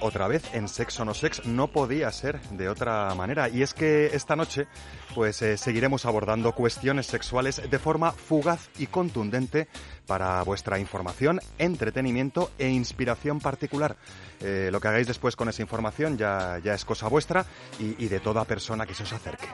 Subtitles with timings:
[0.00, 1.44] Otra vez en Sexo No Sex.
[1.46, 3.48] No podía ser de otra manera.
[3.48, 4.66] Y es que esta noche,
[5.14, 9.68] pues eh, seguiremos abordando cuestiones sexuales de forma fugaz y contundente
[10.06, 13.96] para vuestra información, entretenimiento e inspiración particular.
[14.40, 17.44] Eh, lo que hagáis después con esa información ya, ya es cosa vuestra
[17.78, 19.46] y de toda persona que se os acerque.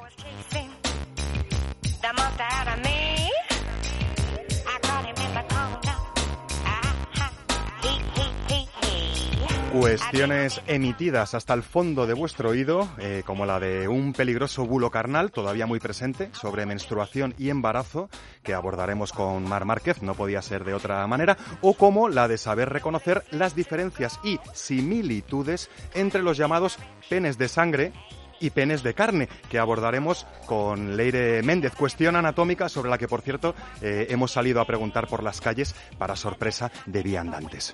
[9.72, 14.90] Cuestiones emitidas hasta el fondo de vuestro oído, eh, como la de un peligroso bulo
[14.90, 18.08] carnal, todavía muy presente, sobre menstruación y embarazo,
[18.42, 22.38] que abordaremos con Mar Márquez, no podía ser de otra manera, o como la de
[22.38, 26.78] saber reconocer las diferencias y similitudes entre los llamados
[27.10, 27.92] penes de sangre
[28.40, 31.74] y penes de carne, que abordaremos con Leire Méndez.
[31.74, 35.74] Cuestión anatómica sobre la que, por cierto, eh, hemos salido a preguntar por las calles
[35.98, 37.72] para sorpresa de viandantes.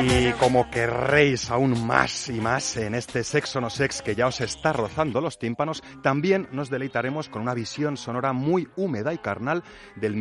[0.00, 4.40] Y como querréis aún más y más en este sexo no sex que ya os
[4.40, 9.62] está rozando los tímpanos, también nos deleitaremos con una visión sonora muy húmeda y carnal
[9.96, 10.12] del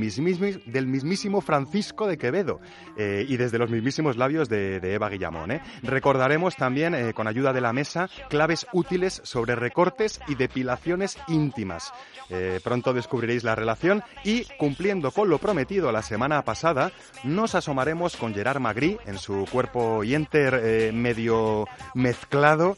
[0.66, 2.60] del mismísimo Francisco de Quevedo
[2.98, 5.52] eh, y desde los mismísimos labios de, de Eva Guillamón.
[5.52, 5.62] ¿eh?
[5.84, 11.94] Recordaremos también, eh, con ayuda de la mesa, claves útiles sobre recortes y depilaciones íntimas.
[12.30, 16.92] Eh, pronto descubriréis la relación y, cumpliendo con lo prometido la semana pasada,
[17.24, 19.61] nos asomaremos con Gerard Magri en su cuerpo
[20.04, 22.78] y enter eh, medio mezclado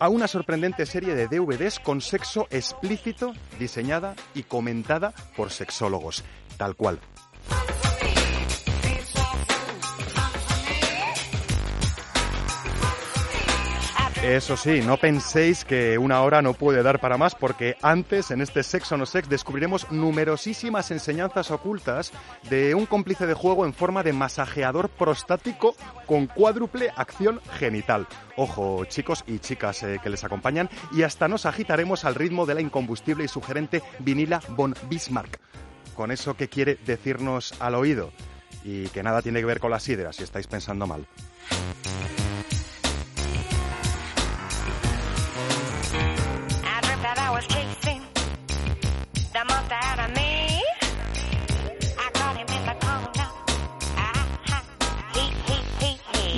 [0.00, 6.24] a una sorprendente serie de DVDs con sexo explícito, diseñada y comentada por sexólogos,
[6.58, 7.00] tal cual.
[14.24, 18.40] Eso sí, no penséis que una hora no puede dar para más, porque antes, en
[18.40, 22.10] este Sexo No Sex, descubriremos numerosísimas enseñanzas ocultas
[22.48, 25.76] de un cómplice de juego en forma de masajeador prostático
[26.06, 28.08] con cuádruple acción genital.
[28.36, 32.54] Ojo, chicos y chicas eh, que les acompañan, y hasta nos agitaremos al ritmo de
[32.54, 35.38] la incombustible y sugerente vinila von Bismarck.
[35.94, 38.10] Con eso que quiere decirnos al oído,
[38.64, 41.06] y que nada tiene que ver con la sidra, si estáis pensando mal.
[47.34, 48.03] Was chasing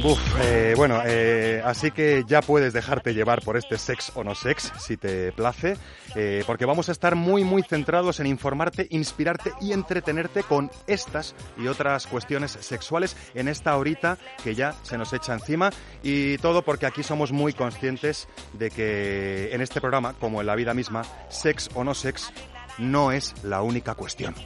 [0.06, 4.37] Buf, eh, bueno, eh, así que ya puedes dejarte llevar por este sex o no
[4.37, 5.77] sex, si te place,
[6.15, 11.34] eh, porque vamos a estar muy, muy centrados en informarte, inspirarte y entretenerte con estas
[11.59, 15.71] y otras cuestiones sexuales en esta horita que ya se nos echa encima
[16.05, 20.55] y todo porque aquí somos muy conscientes de que en este programa, como en la
[20.55, 22.33] vida misma, sex o no sex
[22.78, 24.37] no es la única cuestión.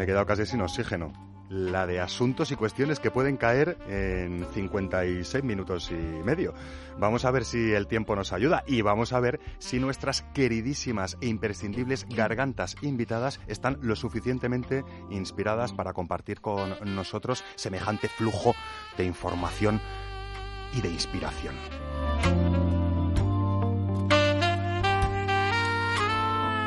[0.00, 1.12] Me he quedado casi sin oxígeno.
[1.50, 6.54] La de asuntos y cuestiones que pueden caer en 56 minutos y medio.
[6.98, 11.18] Vamos a ver si el tiempo nos ayuda y vamos a ver si nuestras queridísimas
[11.20, 18.54] e imprescindibles gargantas invitadas están lo suficientemente inspiradas para compartir con nosotros semejante flujo
[18.96, 19.82] de información
[20.72, 21.56] y de inspiración.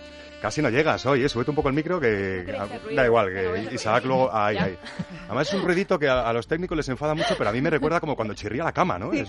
[0.42, 3.32] Casi no llegas, oye, súbete un poco el micro que No ah, ruido, da igual,
[3.32, 4.28] bueno, que Isaac luego...
[4.32, 4.78] Ay, ay.
[5.26, 7.62] Además es un ruidito que a, a los técnicos les enfada mucho, pero a mí
[7.62, 9.10] me recuerda como cuando chirría la cama, ¿no?
[9.12, 9.28] Es-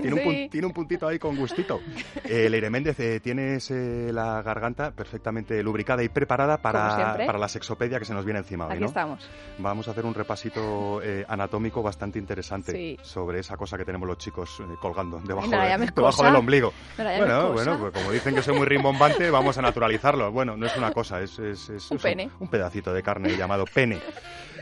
[0.00, 0.48] tiene, un, Sí.
[0.50, 1.80] tiene un puntito ahí con gustito.
[2.24, 7.48] Eh, Leire Méndez, eh, tienes eh, la garganta perfectamente lubricada y preparada para, para la
[7.48, 8.86] sexopedia que se nos viene encima hoy, Aquí ¿no?
[8.86, 9.28] estamos.
[9.58, 12.77] Vamos a hacer un repasito eh, anatómico bastante interesante Sí.
[13.02, 16.72] Sobre esa cosa que tenemos los chicos eh, colgando debajo, de- debajo del ombligo.
[16.96, 20.30] Bueno, bueno, pues como dicen que soy muy rimbombante, vamos a naturalizarlo.
[20.32, 22.30] Bueno, no es una cosa, es, es- es- Un es pene.
[22.40, 23.98] un pedacito de carne llamado pene.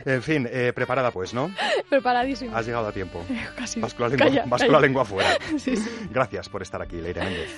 [0.05, 1.51] En fin, eh, preparada pues, ¿no?
[1.89, 2.57] Preparadísimo.
[2.57, 3.25] Has llegado a tiempo.
[3.57, 3.81] Casi.
[3.81, 5.31] Vas con la lengua, con la afuera.
[5.59, 6.09] Sí, sí.
[6.11, 7.51] Gracias por estar aquí, Leire Méndez.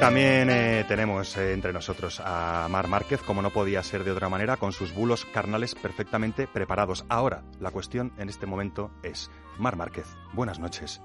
[0.00, 4.28] También eh, tenemos eh, entre nosotros a Mar Márquez, como no podía ser de otra
[4.28, 7.06] manera, con sus bulos carnales perfectamente preparados.
[7.08, 11.00] Ahora, la cuestión en este momento es, Mar Márquez, buenas noches.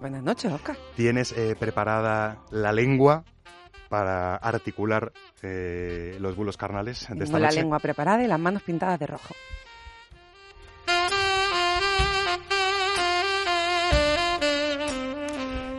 [0.00, 0.76] Buenas noches, Oscar.
[0.94, 3.24] ¿Tienes eh, preparada la lengua
[3.88, 5.12] para articular
[5.42, 7.60] eh, los bulos carnales de Tengo esta la noche?
[7.60, 9.34] lengua preparada y las manos pintadas de rojo.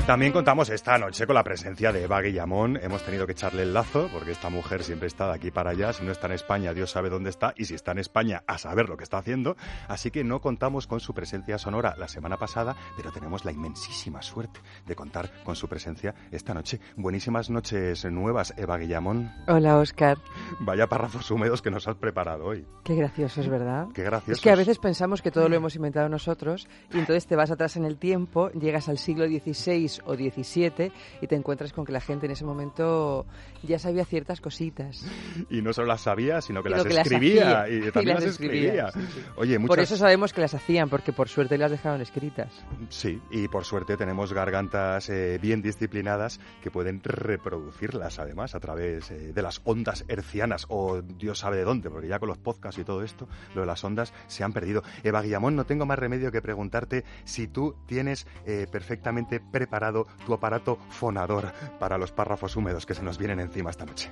[0.06, 2.78] También contamos esta noche con la presencia de Eva Guillamón.
[2.80, 5.94] Hemos tenido que echarle el lazo porque esta mujer siempre está de aquí para allá.
[5.94, 7.56] Si no está en España, Dios sabe dónde está.
[7.58, 9.58] Y si está en España, a saber lo que está haciendo.
[9.88, 14.22] Así que no contamos con su presencia sonora la semana pasada, pero tenemos la inmensísima
[14.22, 16.80] suerte de contar con su presencia esta noche.
[16.96, 19.32] Buenísimas noches nuevas, Eva Guillamón.
[19.48, 20.20] Hola, Oscar.
[20.60, 22.64] Vaya párrafos húmedos que nos has preparado hoy.
[22.84, 23.88] Qué gracioso, es verdad.
[23.96, 24.34] Qué gracioso.
[24.34, 27.50] Es que a veces pensamos que todo lo hemos inventado nosotros y entonces te vas
[27.50, 31.92] atrás en el tiempo, llegas al siglo XVI o XVII y te encuentras con que
[31.92, 33.26] la gente en ese momento
[33.64, 35.06] ya sabía ciertas cositas.
[35.50, 37.68] Y no solo las sabía, sino que Y las escribía.
[37.70, 38.88] y también las las escribía.
[38.88, 39.26] escribía, sí, sí.
[39.38, 39.76] Oye, muchas...
[39.76, 42.52] Por eso sabemos que las hacían, porque por suerte las dejaron escritas.
[42.90, 49.12] Sí, y por suerte tenemos gargantas eh, bien disciplinadas que pueden reproducirlas además a través
[49.12, 52.80] eh, de las ondas hercianas o Dios sabe de dónde, porque ya con los podcasts
[52.80, 54.84] y todo esto, lo de las ondas se han perdido.
[55.04, 60.34] Eva Guillamón, no tengo más remedio que preguntarte si tú tienes eh, perfectamente preparado tu
[60.34, 64.12] aparato fonador para los párrafos húmedos que se nos vienen encima esta noche.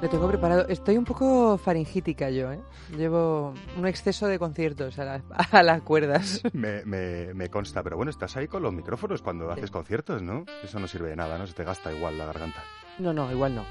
[0.00, 0.66] Lo tengo preparado.
[0.68, 2.60] Estoy un poco faringítica yo, ¿eh?
[2.96, 5.22] Llevo un exceso de conciertos a, la-
[5.52, 6.40] a las cuerdas.
[6.54, 9.58] Me, me- me consta, pero bueno, estás ahí con los micrófonos cuando Sí.
[9.58, 10.44] haces conciertos, ¿no?
[10.64, 11.46] Eso no sirve de nada, ¿no?
[11.46, 12.62] Se te gasta igual la garganta.
[12.98, 13.64] No, no, igual no.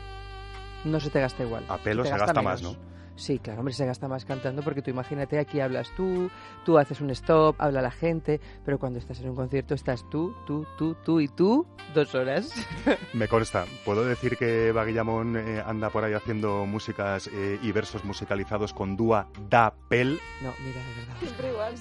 [0.85, 1.65] No se te gasta igual.
[1.69, 2.61] A pelo se gasta más.
[2.61, 2.75] ¿no?
[3.21, 6.31] Sí, claro, hombre, se gasta más cantando porque tú imagínate, aquí hablas tú,
[6.65, 10.33] tú haces un stop, habla la gente, pero cuando estás en un concierto estás tú,
[10.47, 12.51] tú, tú, tú y tú dos horas.
[13.13, 13.65] Me consta.
[13.85, 18.73] ¿Puedo decir que Eva Guillamón eh, anda por ahí haciendo músicas eh, y versos musicalizados
[18.73, 20.19] con Dúa Da Pel?
[20.41, 21.15] No, mira, de verdad.
[21.19, 21.75] Siempre igual,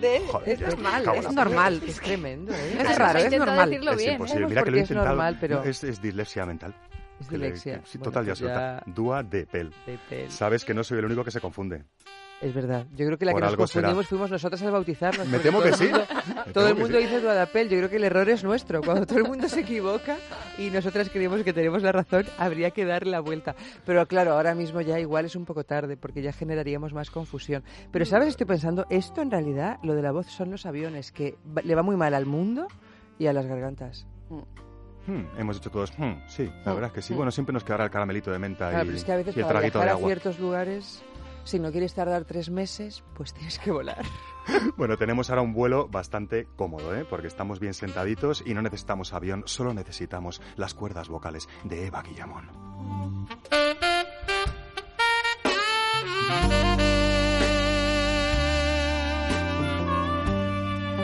[0.00, 2.76] de Joder, es normal, es la normal, es tremendo, ¿eh?
[2.80, 3.68] Es Es raro, es normal.
[3.70, 4.46] decirlo es bien, imposible.
[4.46, 5.08] Mira que lo he Porque es intentado.
[5.16, 6.74] normal, pero- es, es dislexia mental.
[7.20, 7.80] Es Que le- dilexia.
[7.80, 8.82] que- sí, Bueno, total y pues absoluta.
[8.86, 9.70] ya- Dúa de Pel.
[9.86, 10.30] de pel.
[10.30, 11.84] Sabes que no soy el único que se confunde.
[12.40, 12.86] Es verdad.
[12.94, 13.88] Yo creo que la Por que nos será.
[13.88, 15.26] confundimos fuimos nosotras al bautizarnos.
[15.26, 15.84] Me temo todo que el sí.
[15.88, 16.06] mundo-
[16.46, 17.02] Me Todo el mundo sí.
[17.04, 18.80] dice Duadapel, yo creo que el error es nuestro.
[18.80, 20.16] Cuando todo el mundo se equivoca
[20.56, 23.56] y nosotras creemos que tenemos la razón, habría que darle la vuelta.
[23.84, 27.64] Pero claro, ahora mismo ya igual es un poco tarde porque ya generaríamos más confusión.
[27.90, 31.36] Pero sabes, estoy pensando, esto en realidad, lo de la voz son los aviones, que
[31.64, 32.68] le va muy mal al mundo
[33.18, 34.06] y a las gargantas.
[35.08, 37.14] Hmm, hemos dicho todos, hmm, sí, la Hmm, verdad es que sí.
[37.14, 39.36] Bueno, siempre nos quedará el caramelito de menta Claro, y, pero es que a veces
[39.36, 40.06] y el para traguito de a agua.
[40.06, 41.02] ciertos lugares,
[41.44, 44.04] si no quieres tardar tres meses, pues tienes que volar.
[44.78, 47.04] Bueno, tenemos ahora un vuelo bastante cómodo, ¿eh?
[47.04, 52.02] porque estamos bien sentaditos y no necesitamos avión, solo necesitamos las cuerdas vocales de Eva
[52.02, 52.48] Guillamón.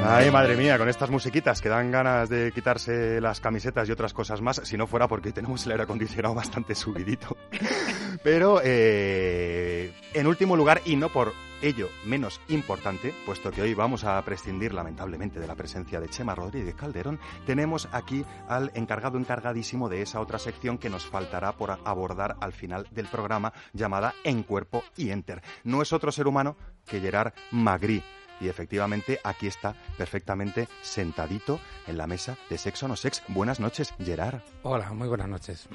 [0.07, 4.13] Ay, madre mía, con estas musiquitas que dan ganas de quitarse las camisetas y otras
[4.13, 7.39] cosas más, si no fuera porque tenemos el aire acondicionado bastante subidito.
[8.23, 11.33] Pero, eh, en último lugar, y no por
[11.63, 16.35] ello menos importante, puesto que hoy vamos a prescindir lamentablemente de la presencia de Chema
[16.35, 21.71] Rodríguez Calderón, tenemos aquí al encargado encargadísimo de esa otra sección que nos faltará por
[21.71, 25.41] abordar al final del programa llamada En Cuerpo y Enter.
[25.65, 28.05] No es otro ser humano que Gerard Magri.
[28.41, 33.23] Y efectivamente aquí está perfectamente sentadito en la mesa de Sexo No Sex.
[33.29, 34.41] Buenas noches, Gerard.
[34.63, 35.69] Hola, muy buenas noches.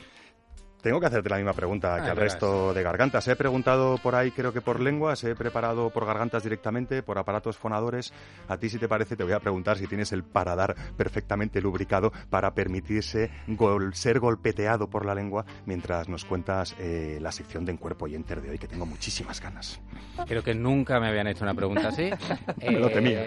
[0.82, 2.34] Tengo que hacerte la misma pregunta que Ah, al verás.
[2.34, 3.28] resto de gargantas.
[3.28, 7.58] He preguntado por ahí, creo que por lenguas, he preparado por gargantas directamente, por aparatos
[7.58, 8.14] fonadores.
[8.48, 12.14] A ti, si te parece, te voy a preguntar si tienes el paradar perfectamente lubricado
[12.30, 17.72] para permitirse gol- ser golpeteado por la lengua mientras nos cuentas eh, la sección de
[17.72, 19.82] En Cuerpo y Enter de hoy, que tengo muchísimas ganas.
[20.28, 22.10] Creo que nunca me habían hecho una pregunta así.
[22.62, 23.22] Eh, Me lo temía.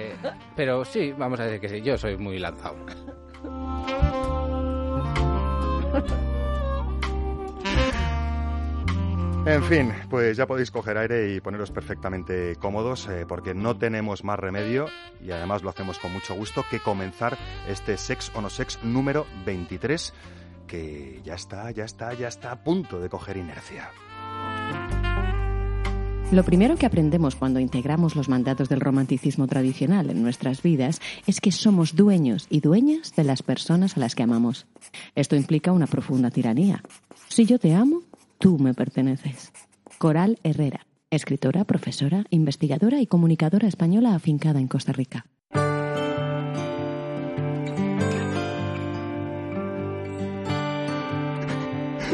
[0.56, 2.76] Pero sí, vamos a decir que sí, yo soy muy lanzado.
[9.44, 14.22] En fin, pues ya podéis coger aire y poneros perfectamente cómodos eh, porque no tenemos
[14.22, 14.86] más remedio
[15.20, 17.36] y además lo hacemos con mucho gusto que comenzar
[17.68, 20.14] este Sex o No Sex número 23
[20.68, 23.90] que ya está, ya está, ya está a punto de coger inercia.
[26.30, 31.40] Lo primero que aprendemos cuando integramos los mandatos del romanticismo tradicional en nuestras vidas es
[31.40, 34.66] que somos dueños y dueñas de las personas a las que amamos.
[35.16, 36.82] Esto implica una profunda tiranía.
[37.28, 38.02] Si yo te amo,
[38.42, 39.52] tú me perteneces.
[39.98, 45.26] Coral Herrera, escritora, profesora, investigadora y comunicadora española afincada en Costa Rica.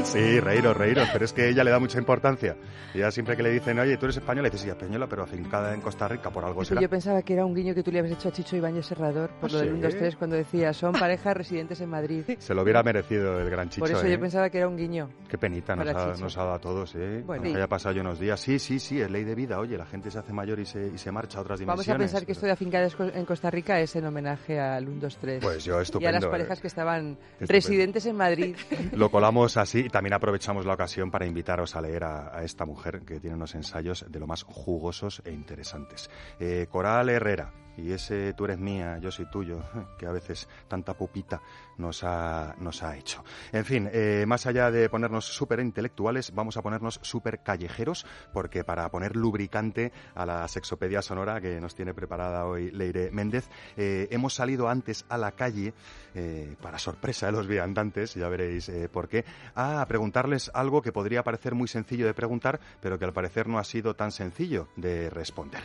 [0.09, 2.57] Sí, reíros, reíros, pero es que ella le da mucha importancia.
[2.95, 5.23] Y ya siempre que le dicen, oye, tú eres española, y dices, sí, española, pero
[5.23, 6.81] afincada en Costa Rica, por algo será.
[6.81, 9.31] yo pensaba que era un guiño que tú le habías hecho a Chicho Ibáñez Serrador
[9.41, 9.75] por ¿Ah, lo del sí?
[9.75, 12.25] 1, 2, 3 cuando decía son parejas residentes en Madrid.
[12.39, 14.13] Se lo hubiera merecido el gran Chicho, Por eso ¿eh?
[14.13, 15.11] yo pensaba que era un guiño.
[15.29, 17.23] Qué penita nos ha, nos ha dado a todos, ¿eh?
[17.27, 17.43] Bueno.
[17.43, 17.57] Aunque Sí.
[17.57, 18.41] haya pasado ya unos días.
[18.41, 19.59] Sí, sí, sí, es ley de vida.
[19.61, 22.11] Oye, la gente se hace mayor y se, y se marcha a otras Vamos dimensiones.
[22.11, 25.19] a pensar que esto de afincada en Costa Rica es en homenaje al 1, 2,
[25.21, 25.43] 3.
[25.43, 26.13] Pues yo, y a estupendo.
[26.13, 26.29] las ¿eh?
[26.29, 27.53] parejas que estaban Estupendo.
[27.53, 28.57] residentes en Madrid.
[28.93, 33.19] Lo colamos así también aprovechamos la ocasión para invitaros a leer a, esta mujer que
[33.19, 36.09] tiene unos ensayos de lo más jugosos e interesantes.
[36.39, 39.63] Eh, Coral Herrera, y ese tú eres mía, yo soy tuyo,
[39.99, 41.41] que a veces tanta pupita
[41.79, 42.55] nos ha,
[42.97, 43.25] hecho.
[43.53, 48.65] En fin, eh, más allá de ponernos súper intelectuales, vamos a ponernos súper callejeros, porque
[48.65, 54.09] para poner lubricante a la sexopedia sonora que nos tiene preparada hoy Leire Méndez, eh,
[54.11, 55.73] hemos salido antes a la calle,
[56.15, 61.23] eh, para sorpresa de los viandantes, ya veréis por qué, a preguntarles algo que podría
[61.23, 65.11] parecer muy sencillo de preguntar, pero que al parecer no ha sido tan sencillo de
[65.11, 65.63] responder.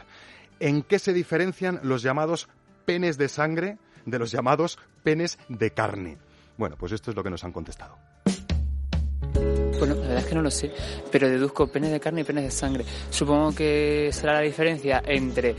[0.63, 2.47] ¿En qué se diferencian los llamados
[2.85, 6.17] penes de sangre de los llamados penes de carne?
[6.57, 7.97] Bueno, pues esto es lo que nos han contestado.
[9.33, 10.71] Bueno, la verdad es que no lo sé,
[11.11, 12.85] pero deduzco penes de carne y penes de sangre.
[13.09, 15.55] Supongo que será la diferencia entre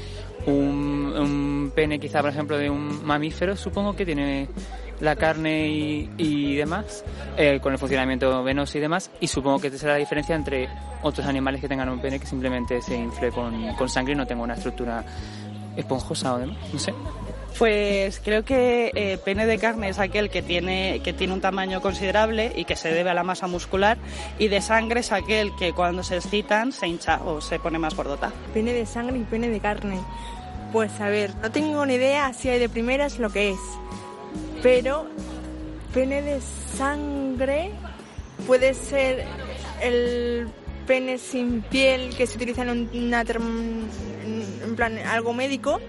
[0.46, 4.48] un, pene, quizá por ejemplo, de un mamífero, supongo que tiene
[5.00, 7.04] la carne y, demás,
[7.36, 10.68] eh, con el funcionamiento venoso y demás, y supongo que será la diferencia entre
[11.02, 14.26] otros animales que tengan un pene que simplemente se infle con, con sangre y no
[14.26, 15.04] tenga una estructura
[15.76, 16.94] esponjosa o demás, no sé.
[17.58, 21.80] Pues creo que eh, pene de carne es aquel que tiene, que tiene un tamaño
[21.80, 23.96] considerable y que se debe a la masa muscular
[24.40, 27.94] y de sangre es aquel que cuando se excitan se hincha o se pone más
[27.94, 28.32] gordota.
[28.52, 30.00] Pene de sangre y pene de carne.
[30.72, 33.60] Pues a ver, no tengo ni idea si hay de primeras lo que es.
[34.60, 35.06] Pero
[35.94, 36.40] pene de
[36.76, 37.70] sangre
[38.48, 39.24] puede ser
[39.80, 40.48] el
[40.88, 45.80] pene sin piel que se utiliza en, un- una en plan algo médico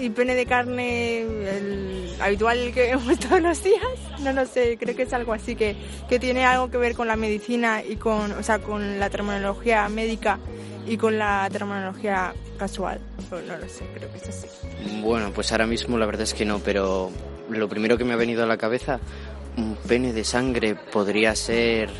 [0.00, 3.82] y pene de carne el habitual que hemos todos los días.
[4.20, 5.76] No lo sé creo que es algo así que,
[6.08, 9.88] que tiene algo que ver con la medicina y con o sea con la terminología
[9.88, 10.38] médica
[10.86, 13.00] y con la terminología casual.
[13.30, 14.46] No lo sé creo que es así.
[15.02, 17.10] Bueno, pues ahora mismo la verdad es que no, pero
[17.50, 19.00] lo primero que me ha venido a la cabeza,
[19.56, 21.90] un pene de sangre podría ser,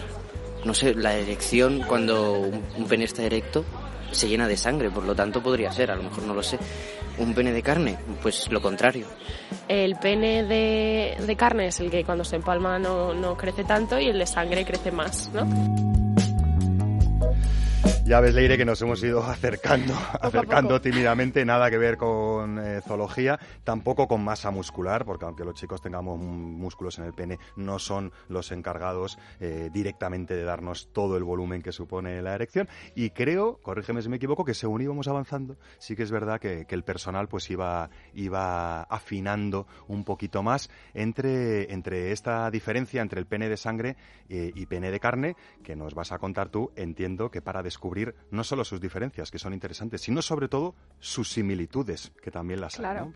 [0.65, 3.65] no sé, la erección cuando un pene está erecto
[4.17, 6.59] se llena de sangre, por lo tanto podría ser, a lo mejor no lo sé.
[7.19, 9.07] Un pene de carne, pues lo contrario.
[9.69, 13.99] El pene de, de carne es el que cuando se empalma no, no crece tanto
[13.99, 16.06] y el de sangre crece más, ¿no?
[18.07, 22.81] Ya ves, Leire, que nos hemos ido acercando, acercando tímidamente, nada que ver con eh,
[22.81, 27.81] zoología, tampoco con masa muscular, porque aunque los chicos tengamos músculos en el pene, no
[27.81, 32.69] son los encargados eh, directamente de darnos todo el volumen que supone la erección.
[32.95, 36.65] Y creo, corrígeme si me equivoco, que según íbamos avanzando, sí que es verdad que,
[36.65, 43.19] que el personal pues iba, iba afinando un poquito más entre, entre esta diferencia entre
[43.19, 43.97] el pene de sangre
[44.29, 45.35] eh, y pene de carne,
[45.65, 49.31] que nos vas a contar tú, entiendo que para descubrir descubrir no solo sus diferencias,
[49.31, 52.81] que son interesantes, sino sobre todo sus similitudes, que también las hay.
[52.81, 53.07] Claro.
[53.07, 53.13] ¿no?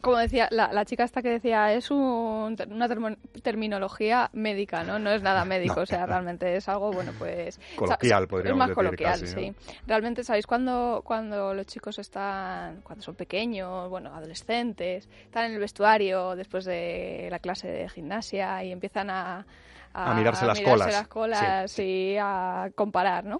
[0.00, 4.98] Como decía, la, la chica esta que decía, es un- una termo- terminología médica, ¿no?
[4.98, 5.82] No es nada médico, No.
[5.82, 7.58] o sea, realmente es algo, bueno, pues...
[7.76, 9.40] Coloquial, podríamos Es más decir, coloquial, casi, ¿no?
[9.40, 9.54] sí.
[9.86, 15.58] Realmente, ¿sabéis cuando, cuando los chicos están, cuando son pequeños, bueno, adolescentes, están en el
[15.60, 19.46] vestuario después de la clase de gimnasia y empiezan a...
[19.92, 20.92] A mirarse las colas.
[20.92, 23.38] las colas y a comparar, ¿no?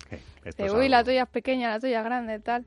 [0.57, 2.67] De, uy, la tuya es pequeña, la tuya es grande, tal.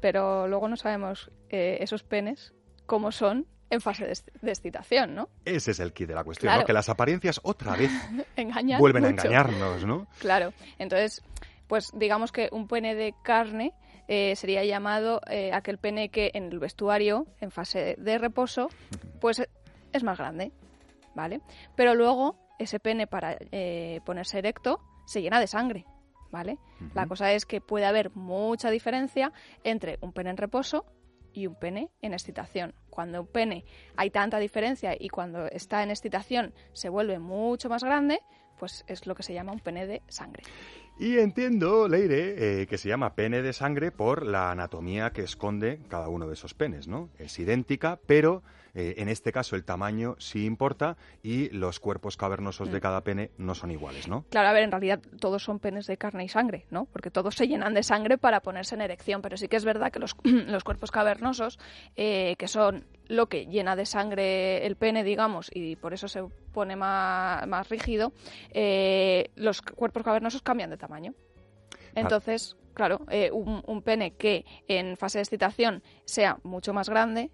[0.00, 2.52] Pero luego no sabemos eh, esos penes
[2.86, 5.28] cómo son en fase de, ex- de excitación, ¿no?
[5.44, 6.60] Ese es el kit de la cuestión, Claro.
[6.60, 6.66] ¿no?
[6.66, 7.90] Que las apariencias otra vez
[8.78, 10.06] vuelven a engañarnos, ¿no?
[10.18, 10.52] Claro.
[10.78, 11.22] Entonces,
[11.66, 13.72] pues digamos que un pene de carne
[14.06, 18.68] eh, sería llamado eh, aquel pene que en el vestuario, en fase de reposo,
[19.20, 19.42] pues
[19.92, 20.52] es más grande,
[21.14, 21.40] ¿vale?
[21.74, 25.84] Pero luego ese pene para eh, ponerse erecto se llena de sangre,
[26.30, 26.58] ¿vale?
[26.94, 29.32] La cosa es que puede haber mucha diferencia
[29.62, 30.86] entre un pene en reposo
[31.32, 32.74] y un pene en excitación.
[32.90, 33.64] Cuando un pene
[33.96, 38.20] hay tanta diferencia y cuando está en excitación se vuelve mucho más grande,
[38.58, 40.42] pues es lo que se llama un pene de sangre.
[40.96, 45.80] Y entiendo, Leire, eh, que se llama pene de sangre por la anatomía que esconde
[45.88, 47.10] cada uno de esos penes, ¿no?
[47.18, 52.70] Es idéntica, pero eh, en este caso el tamaño sí importa y los cuerpos cavernosos
[52.70, 52.80] de Mm.
[52.80, 54.24] cada pene no son iguales, ¿no?
[54.30, 56.86] Claro, a ver, en realidad todos son penes de carne y sangre, ¿no?
[56.86, 59.92] Porque todos se llenan de sangre para ponerse en erección, pero sí que es verdad
[59.92, 61.58] que los, los cuerpos cavernosos,
[61.96, 66.24] eh, que son lo que llena de sangre el pene, digamos, y por eso se
[66.52, 68.12] pone más, más rígido,
[68.50, 71.14] eh, los cuerpos cavernosos cambian de tamaño.
[71.94, 77.30] Entonces, claro, eh, un, un pene que en fase de excitación sea mucho más grande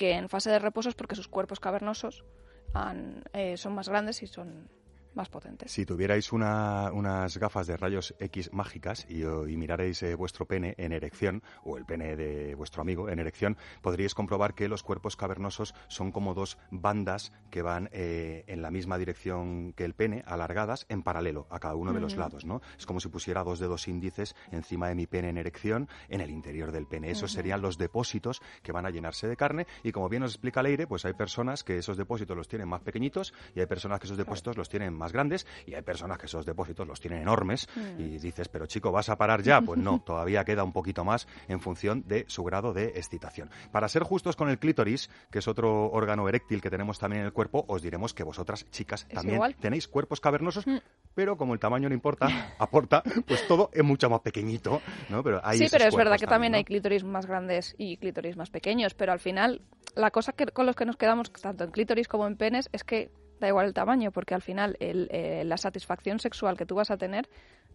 [0.00, 2.24] que en fase de reposo es porque sus cuerpos cavernosos
[2.72, 4.70] han- eh, son más grandes y son
[5.14, 5.72] más potentes.
[5.72, 10.74] Si tuvierais una- unas gafas de rayos X mágicas y, y mirarais eh, vuestro pene
[10.78, 15.16] en erección, o el pene de vuestro amigo en erección, podríais comprobar que los cuerpos
[15.16, 20.22] cavernosos son como dos bandas que van eh, en la misma dirección que el pene,
[20.26, 22.60] alargadas, en paralelo a cada uno de los lados, ¿no?
[22.78, 26.30] Es como si pusiera dos dedos índices encima de mi pene en erección, en el
[26.30, 27.10] interior del pene.
[27.10, 30.62] Esos serían los depósitos que van a llenarse de carne y como bien nos explica
[30.62, 34.06] Leire, pues hay personas que esos depósitos los tienen más pequeñitos y hay personas que
[34.06, 37.66] esos depósitos los tienen más grandes y hay personas que esos depósitos los tienen enormes
[37.74, 38.00] Mm.
[38.00, 39.60] y dices, pero chico, ¿vas a parar ya?
[39.60, 43.50] Pues no, todavía queda un poquito más en función de su grado de excitación.
[43.72, 47.26] Para ser justos con el clítoris, que es otro órgano eréctil que tenemos también en
[47.26, 49.54] el cuerpo, os diremos que vosotras, chicas, también igual.
[49.56, 50.76] tenéis cuerpos cavernosos, Mm.
[51.14, 52.26] pero como el tamaño no importa,
[52.58, 55.22] aporta, pues todo es mucho más pequeñito, ¿no?
[55.22, 56.58] Pero hay sí, pero es verdad que también ¿no?
[56.58, 59.62] hay clítoris más grandes y clítoris más pequeños, pero al final
[59.96, 62.84] la cosa que, con los que nos quedamos tanto en clítoris como en penes es
[62.84, 63.10] que
[63.40, 66.90] da igual el tamaño, porque al final el, eh, la satisfacción sexual que tú vas
[66.90, 67.28] a tener,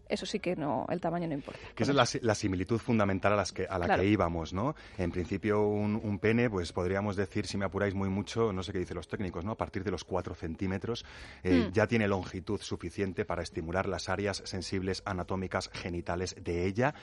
[0.08, 1.58] eso sí que no, el tamaño no importa.
[1.74, 4.02] Que esa es la, si- la similitud fundamental a, las que, a la Claro.
[4.02, 4.76] que íbamos, ¿no?
[4.98, 8.72] En principio, un, un pene, pues podríamos decir, si me apuráis muy mucho, no sé
[8.72, 9.50] qué dicen los técnicos, ¿no?
[9.52, 11.04] A partir de los 4 centímetros
[11.42, 11.72] eh, Mm.
[11.72, 16.94] ya tiene longitud suficiente para estimular las áreas sensibles anatómicas genitales de ella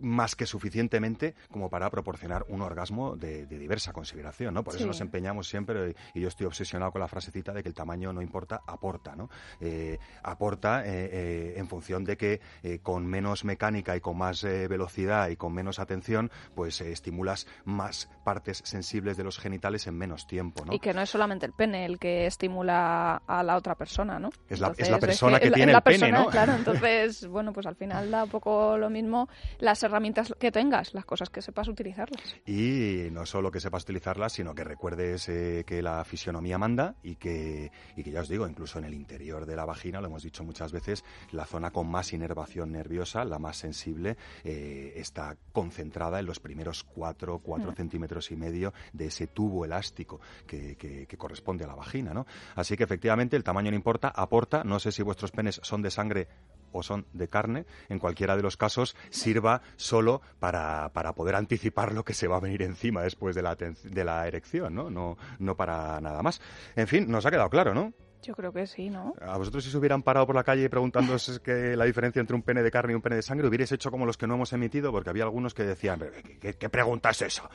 [0.00, 4.64] más que suficientemente como para proporcionar un orgasmo de, de diversa consideración, ¿no?
[4.64, 7.74] Por eso nos empeñamos siempre, y yo estoy obsesionado con la frasecita de que el
[7.74, 9.28] tamaño no importa, aporta, ¿no?
[9.60, 14.42] Eh, aporta eh, eh, en función de que eh, con menos mecánica y con más
[14.42, 20.26] velocidad y con menos atención, pues estimulas más partes sensibles de los genitales en menos
[20.26, 20.72] tiempo, ¿no?
[20.72, 24.30] Y que no es solamente el pene el que estimula a la otra persona, ¿no?
[24.48, 26.26] Es la- es la Entonces, persona que es la- tiene la el pene, ¿no?
[26.28, 30.94] Claro, entonces, bueno, pues al final da un poco lo mismo las herramientas que tengas,
[30.94, 32.36] las cosas que sepas utilizarlas.
[32.46, 37.16] Y no solo que sepas utilizarlas, sino que recuerdes eh, que la fisionomía manda y
[37.16, 40.22] que, y que ya os digo, incluso en el interior de la vagina, lo hemos
[40.22, 46.20] dicho muchas veces, la zona con más inervación nerviosa, la más sensible, eh, está concentrada
[46.20, 47.74] en los primeros 4, 4 Mm.
[47.74, 52.26] centímetros y medio de ese tubo elástico que, que- que corresponde a la vagina, ¿no?
[52.54, 55.90] Así que efectivamente el tamaño no importa, aporta, no sé si vuestros penes son de
[55.90, 56.28] sangre
[56.72, 61.92] o son de carne, en cualquiera de los casos sirva solo para, para poder anticipar
[61.92, 64.90] lo que se va a venir encima después de la, de la erección, ¿no?
[64.90, 65.16] ¿no?
[65.38, 66.40] No para nada más.
[66.76, 67.92] En fin, nos ha quedado claro, ¿no?
[68.22, 69.14] Yo creo que sí, ¿no?
[69.22, 72.42] A vosotros si se hubieran parado por la calle preguntándoos que la diferencia entre un
[72.42, 74.52] pene de carne y un pene de sangre, hubierais hecho como los que no hemos
[74.52, 77.48] emitido, porque había algunos que decían, "¿Pero ¿qué, qué- qué pregunta es eso?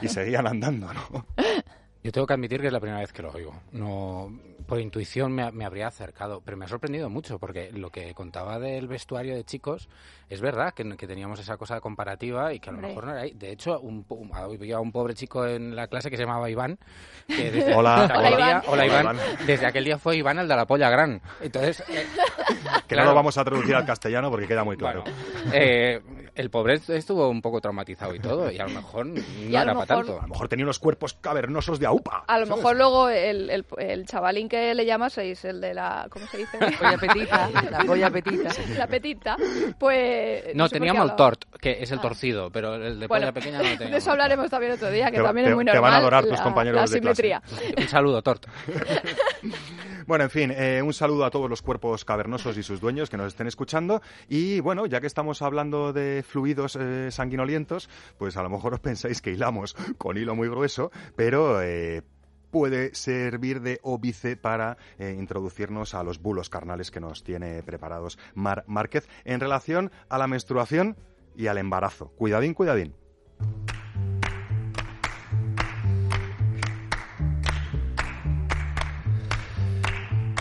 [0.00, 1.26] Y seguían andando, ¿no?
[2.02, 3.54] Yo tengo que admitir que es la primera vez que lo oigo.
[3.72, 4.32] No,
[4.66, 8.58] por intuición me, me habría acercado, pero me ha sorprendido mucho porque lo que contaba
[8.58, 9.88] del vestuario de chicos
[10.30, 12.88] es verdad que, que teníamos esa cosa comparativa y que a lo Hombre.
[12.88, 13.32] mejor no era ahí.
[13.32, 16.78] De hecho, un, un- había un pobre chico en la clase que se llamaba Iván.
[17.26, 18.62] Que desde Hola, aquel hola, día- Iván.
[18.68, 19.16] hola, Iván.
[19.46, 21.20] Desde aquel día fue Iván el de la polla gran.
[21.42, 22.06] Entonces, eh,
[22.88, 23.04] Que claro.
[23.04, 25.04] no lo vamos a traducir al castellano porque queda muy claro.
[25.52, 26.00] eh,
[26.34, 29.72] el pobre estuvo un poco traumatizado y todo, y a lo mejor no a era
[29.74, 30.18] lo para mejor- tanto.
[30.18, 31.86] A lo mejor tenía unos cuerpos cavernosos de
[32.26, 32.56] A lo ¿sabes?
[32.62, 36.06] mejor luego el, el, el chavalín que le llamaseis, el de la...
[36.10, 36.58] ¿Cómo se dice?
[36.58, 38.50] Polla petita, la polla petita.
[38.78, 39.36] La petita,
[39.78, 40.54] pues...
[40.54, 42.02] No, sé qué teníamos el tort, que es el Ah.
[42.02, 44.02] torcido, pero el de Bueno, polla pequeña no lo de teníamos.
[44.02, 45.90] eso hablaremos también otro día, que Te también te- es muy te normal.
[45.90, 47.22] van a adorar tus compañeros la de clase.
[47.22, 47.42] simetría.
[47.76, 48.46] Un saludo, Tort.
[50.06, 53.16] Bueno, en fin, eh, un saludo a todos los cuerpos cavernosos y sus dueños que
[53.16, 54.02] nos estén escuchando.
[54.28, 58.80] Y bueno, ya que estamos hablando de fluidos eh, sanguinolientos, pues a lo mejor os
[58.80, 61.62] pensáis que hilamos con hilo muy grueso, pero...
[61.62, 62.02] eh,
[62.50, 68.18] puede servir de óbice para eh, introducirnos a los bulos carnales que nos tiene preparados
[68.34, 70.96] Mar Márquez en relación a la menstruación
[71.36, 72.08] y al embarazo.
[72.16, 72.94] Cuidadín, cuidadín.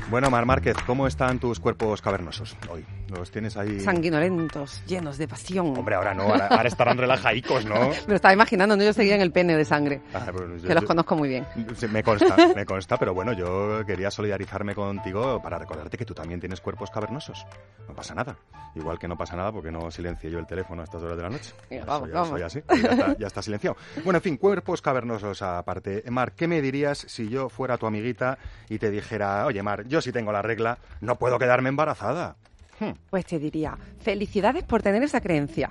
[0.10, 2.84] Bueno, Mar Márquez, ¿cómo están tus cuerpos cavernosos hoy?
[3.10, 3.80] ¿Los tienes ahí?
[3.80, 5.78] Sanguinolentos, llenos de pasión.
[5.78, 7.90] Hombre, ahora no, ahora, ahora estarán relajaicos, ¿no?
[7.90, 8.84] Me lo estaba imaginando, ¿no?
[8.84, 11.30] yo seguía en el pene de sangre, Ah, pues yo- que los yo- conozco muy
[11.30, 11.46] bien.
[11.92, 16.40] Me consta, me consta, pero bueno, yo quería solidarizarme contigo para recordarte que tú también
[16.40, 17.46] tienes cuerpos cavernosos.
[17.88, 18.38] No pasa nada.
[18.76, 21.24] Igual que no pasa nada porque no silencio yo el teléfono a estas horas de
[21.24, 21.54] la noche.
[21.86, 22.30] Vamos, ya vamos.
[22.30, 23.78] soy así, ya está, ya está silenciado.
[24.04, 26.04] Bueno, en fin, cuerpos cavernosos aparte.
[26.10, 28.38] Mar, ¿qué me dirías si yo fuera tu amiguita
[28.70, 32.36] y te dijera, oye, Mar, yo sí tengo la regla, no puedo quedarme embarazada?
[32.80, 32.92] Hmm.
[33.10, 35.70] Pues te diría, felicidades por tener esa creencia.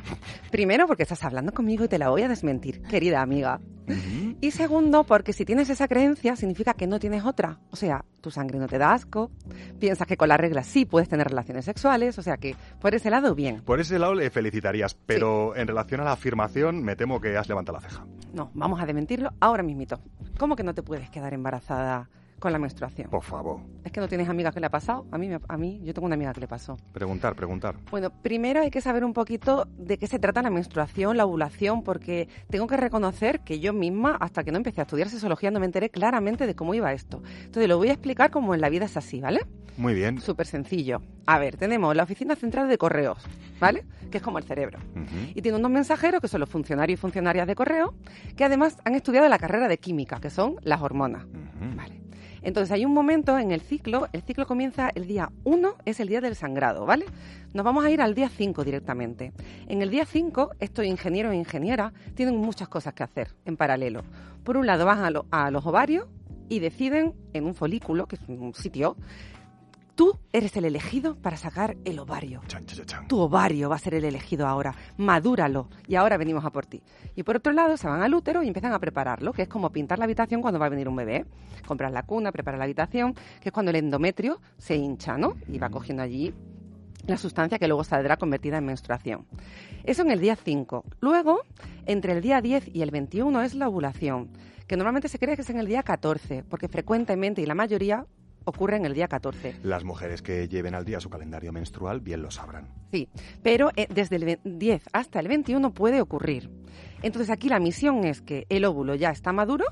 [0.51, 3.61] Primero, porque estás hablando conmigo y te la voy a desmentir, querida amiga.
[4.41, 7.59] Y segundo, porque si tienes esa creencia, significa que no tienes otra.
[7.71, 9.31] O sea, tu sangre no te da asco,
[9.79, 13.09] piensas que con la regla sí puedes tener relaciones sexuales, o sea que por ese
[13.09, 13.63] lado, bien.
[13.63, 17.49] Por ese lado le felicitarías, pero en relación a la afirmación me temo que has
[17.49, 18.07] levantado la ceja.
[18.35, 20.01] No, vamos a desmentirlo ahora mismito.
[20.39, 23.11] ¿Cómo que no te puedes quedar embarazada con la menstruación?
[23.11, 25.07] Por favor, ¿Es que no tienes amiga que le ha pasado?
[25.11, 26.77] A mí, a mí, yo tengo una amiga que le pasó.
[26.93, 27.77] preguntar, preguntar.
[27.91, 31.83] Bueno, primero hay que saber un poquito de qué se trata la menstruación, la ovulación,
[31.83, 35.61] porque tengo que reconocer que yo misma, hasta que no empecé a estudiar sexología, no
[35.61, 37.23] me enteré claramente de cómo iba esto.
[37.45, 39.41] Entonces lo voy a explicar como en la vida es así, ¿vale?
[39.77, 40.21] Muy bien.
[40.21, 41.01] Súper sencillo.
[41.27, 43.25] A ver, tenemos la Oficina Central de Correos,
[43.61, 43.85] ¿vale?
[44.11, 44.81] Que es como el cerebro.
[45.35, 47.95] Y tiene unos mensajeros que son los funcionarios y funcionarias de correo,
[48.37, 51.27] que además han estudiado la carrera de química, que son las hormonas.
[51.77, 52.01] Vale.
[52.43, 56.09] Entonces hay un momento en el ciclo, el ciclo comienza el día 1, es el
[56.09, 57.05] día del sangrado, ¿vale?
[57.55, 59.33] Nos vamos a ir al día 5 directamente.
[59.67, 64.03] En el día 5, estos ingenieros e ingenieras tienen muchas cosas que hacer en paralelo.
[64.45, 66.07] Por un lado van a, lo- a los ovarios
[66.49, 68.97] y deciden en un folículo, que es un sitio,
[69.99, 72.41] tú eres el elegido para sacar el ovario.
[72.47, 73.09] Chan, chan, chan.
[73.09, 74.73] Tu ovario va a ser el elegido ahora.
[74.97, 75.69] Madúralo.
[75.89, 76.85] Y ahora venimos a por ti.
[77.17, 79.71] Y por otro lado, se van al útero y empiezan a prepararlo, que es como
[79.71, 81.27] pintar la habitación cuando va a venir un bebé.
[81.67, 85.35] Comprar la cuna, preparar la habitación, que es cuando el endometrio se hincha, ¿no?
[85.49, 86.33] Y va cogiendo allí
[87.09, 89.27] la sustancia que luego saldrá convertida en menstruación.
[89.83, 90.85] Eso en el día 5.
[91.01, 91.41] Luego,
[91.87, 94.29] entre el día 10 y el 21 es la ovulación,
[94.69, 98.07] que normalmente se cree que es en el día 14, porque frecuentemente y la mayoría
[98.49, 99.57] ocurre en el día 14.
[99.63, 102.69] Las mujeres que lleven al día su calendario menstrual bien lo sabrán.
[102.93, 103.09] Sí,
[103.43, 106.51] pero eh, desde el ve- 10 hasta el 21 puede ocurrir.
[107.03, 109.65] Entonces aquí la misión es que el óvulo ya está maduro,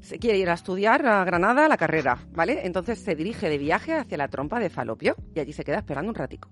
[0.00, 2.66] se quiere ir a estudiar a Granada la carrera, ¿vale?
[2.66, 6.08] Entonces se dirige de viaje hacia la trompa de falopio y allí se queda esperando
[6.10, 6.48] un ratico.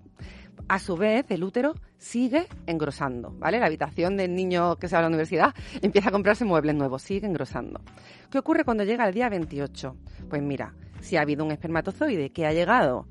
[0.67, 3.59] A su vez, el útero sigue engrosando, ¿vale?
[3.59, 7.01] La habitación del niño que se va a la universidad empieza a comprarse muebles nuevos,
[7.01, 7.81] sigue engrosando.
[8.29, 9.95] ¿Qué ocurre cuando llega el día 28?
[10.29, 13.07] Pues mira, si ha habido un espermatozoide que ha llegado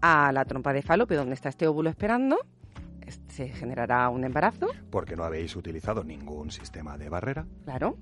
[0.00, 2.38] a la trompa de falopio donde está este óvulo esperando,
[3.06, 7.46] es- se generará un embarazo, Porque no habéis utilizado ningún sistema de barrera.
[7.64, 7.96] claro,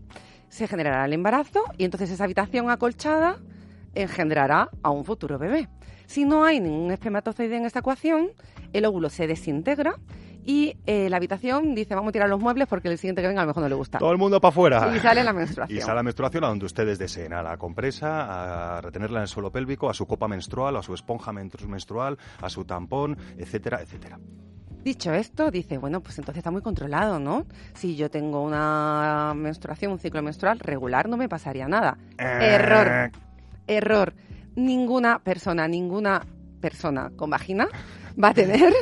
[0.48, 3.38] se generará el embarazo y entonces esa habitación acolchada
[3.94, 5.68] engendrará a un futuro bebé.
[6.06, 8.30] Si no hay ningún espermatozoide en esta ecuación,
[8.72, 9.98] el óvulo se desintegra
[10.44, 13.42] y eh, la habitación dice vamos a tirar los muebles porque el siguiente que venga
[13.42, 13.98] a lo mejor no le gusta.
[13.98, 14.92] Todo el mundo para afuera.
[14.94, 15.78] Y sale la menstruación.
[15.78, 19.28] Y sale la menstruación a donde ustedes deseen, a la compresa, a retenerla en el
[19.28, 23.80] suelo pélvico, a su copa menstrual, a su esponja menstru- menstrual, a su tampón, etcétera,
[23.80, 24.18] etcétera.
[24.82, 27.46] Dicho esto, dice, bueno, pues entonces está muy controlado, ¿no?
[27.74, 31.96] Si yo tengo una menstruación, un ciclo menstrual regular, no me pasaría nada.
[32.18, 33.12] Error.
[33.68, 34.12] Error.
[34.56, 36.26] Ninguna persona, ninguna
[36.60, 37.68] persona con vagina
[38.22, 38.72] va a tener,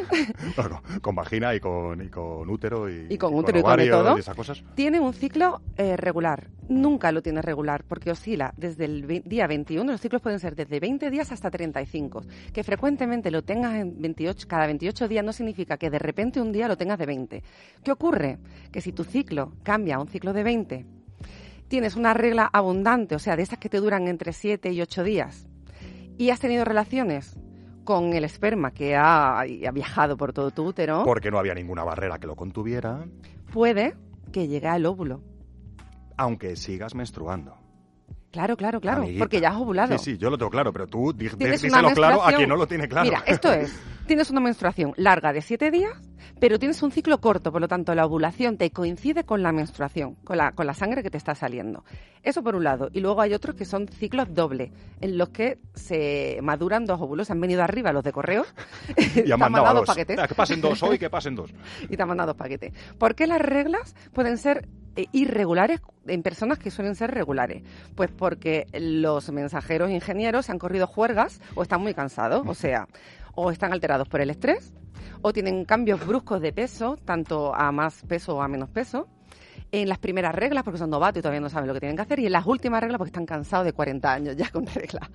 [1.03, 4.17] con vagina y con, y con útero y, Y con útero y con todo.
[4.17, 4.63] esas cosas.
[4.75, 6.49] tiene un ciclo eh, regular.
[6.69, 10.79] Nunca lo tiene regular porque oscila desde el día 21, los ciclos pueden ser desde
[10.79, 12.23] 20 días hasta 35.
[12.53, 16.53] Que frecuentemente lo tengas en 28, cada 28 días no significa que de repente un
[16.53, 17.43] día lo tengas de 20.
[17.83, 18.39] ¿Qué ocurre?
[18.71, 20.87] Que si tu ciclo cambia a un ciclo de 20,
[21.69, 25.05] tienes una regla abundante, o sea, de esas que te duran entre 7 y 8
[25.05, 25.47] días,
[26.19, 27.37] y has tenido relaciones
[27.85, 31.83] con el esperma que ha, ha viajado por todo tu útero, Porque no había ninguna
[31.85, 33.05] barrera que lo contuviera,
[33.53, 33.95] puede
[34.33, 35.23] que llegue al óvulo.
[36.17, 37.55] aunque sigas menstruando.
[38.31, 39.25] Claro, claro, claro, Amiguita.
[39.25, 39.99] porque ya has ovulado.
[39.99, 42.87] Sí, sí, yo lo tengo claro, pero tú díselo claro a quien no lo tiene
[42.87, 43.07] claro.
[43.09, 43.75] Mira, esto es,
[44.11, 45.93] tienes una menstruación larga de 7 días,
[46.41, 50.17] pero tienes un ciclo corto, por lo tanto la ovulación te coincide con la menstruación,
[50.25, 51.85] con la, con la sangre que te está saliendo.
[52.25, 52.89] Eso por un lado.
[52.93, 57.31] Y luego hay otros que son ciclos doble, en los que se maduran dos óvulos.
[57.31, 58.45] Han venido arriba los de correo
[58.97, 59.87] y te ha han mandado a mandado dos.
[59.87, 60.19] paquetes.
[60.19, 61.55] Ah, que pasen dos hoy, que pasen dos.
[61.89, 62.73] y te han mandado paquetes.
[62.99, 67.63] ¿Por qué las reglas pueden ser eh, irregulares en personas que suelen ser regulares?
[67.95, 72.89] Pues porque los mensajeros ingenieros se han corrido juergas o están muy cansados, o sea,
[73.35, 74.75] o están alterados por el estrés,
[75.23, 79.09] o tienen cambios bruscos de peso, tanto a más peso o a menos peso.
[79.73, 82.03] En las primeras reglas, porque son novatos y todavía no saben lo que tienen que
[82.03, 85.09] hacer, y en las últimas reglas, porque están cansados de 40 años ya con reglas.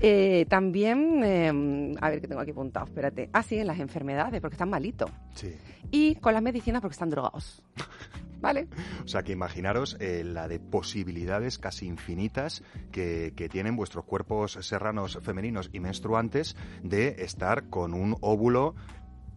[0.00, 3.28] Eh, también, eh, a ver qué tengo aquí apuntado, espérate.
[3.32, 5.54] Ah, sí, en las enfermedades, porque están malitos Sí.
[5.90, 7.62] y con las medicinas porque están drogados.
[8.40, 8.68] ¿Vale?
[9.04, 14.58] O sea que imaginaros eh, la de posibilidades casi infinitas que, que tienen vuestros cuerpos
[14.60, 18.74] serranos femeninos y menstruantes de estar con un óvulo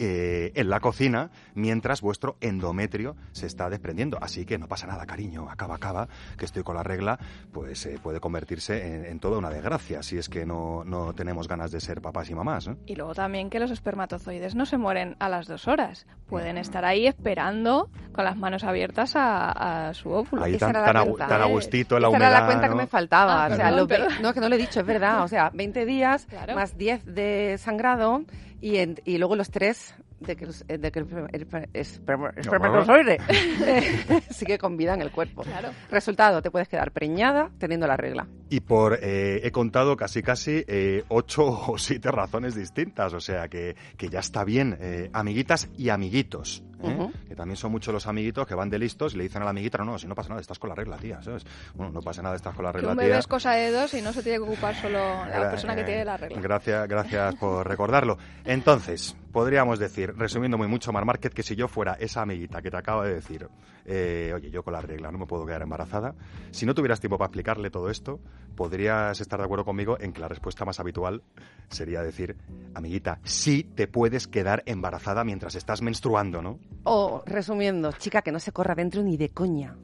[0.03, 4.17] eh, en la cocina mientras vuestro endometrio se está desprendiendo.
[4.19, 7.19] Así que no pasa nada, cariño, acaba, acaba, que estoy con la regla,
[7.51, 11.47] pues eh, puede convertirse en, en toda una desgracia si es que no, no tenemos
[11.47, 12.69] ganas de ser papás y mamás.
[12.87, 16.07] Y luego también que los espermatozoides no se mueren a las dos horas.
[16.27, 20.43] Pueden estar ahí esperando con las manos abiertas a, a su óvulo.
[20.43, 21.27] Ahí Esa tan, tan a, cuenta.
[21.27, 22.31] tan a gustito en la Esa humedad.
[22.31, 22.81] era la cuenta que ¿no?
[22.81, 23.45] me faltaba.
[23.45, 25.23] Ah, o sea, perdón, no, que no lo he dicho, es verdad.
[25.23, 26.55] O sea, 20 días Claro.
[26.55, 28.23] más 10 de sangrado
[28.61, 32.33] y, en- y luego los 3 de que, los- de que el esperma- el esperma-
[32.37, 33.17] espermatozoide
[34.31, 35.43] sigue con vida en el cuerpo.
[35.43, 35.69] Claro.
[35.89, 38.27] Resultado, te puedes quedar preñada teniendo la regla.
[38.49, 43.47] Y por, eh, he contado casi casi eh, ocho o siete razones distintas, o sea
[43.47, 47.11] que, que ya está bien, eh, amiguitas y amiguitos, ¿eh?
[47.27, 49.51] Que también son muchos los amiguitos que van de listos y le dicen a la
[49.51, 51.45] amiguita, no, no, si no pasa nada, estás con la regla, tía, ¿sabes?
[51.75, 53.19] Bueno, no pasa nada, estás con la Que regla, un bebé tía.
[53.19, 56.05] es cosa de dos y no se tiene que ocupar solo la persona que tiene
[56.05, 56.39] la regla.
[56.41, 58.17] Gracias, gracias por recordarlo.
[58.45, 62.69] Entonces, podríamos decir, resumiendo muy mucho, Mar Márquez, que si yo fuera esa amiguita que
[62.69, 63.47] te acaba de decir,
[63.85, 66.15] eh, oye, yo con la regla no me puedo quedar embarazada,
[66.51, 68.19] si no tuvieras tiempo para explicarle todo esto,
[68.55, 71.23] podrías estar de acuerdo conmigo en que la respuesta más habitual
[71.69, 72.37] sería decir,
[72.73, 76.59] amiguita, sí te puedes quedar embarazada mientras estás menstruando, ¿no?
[76.83, 79.75] O, resumiendo, chica, que no se corra dentro ni de coña.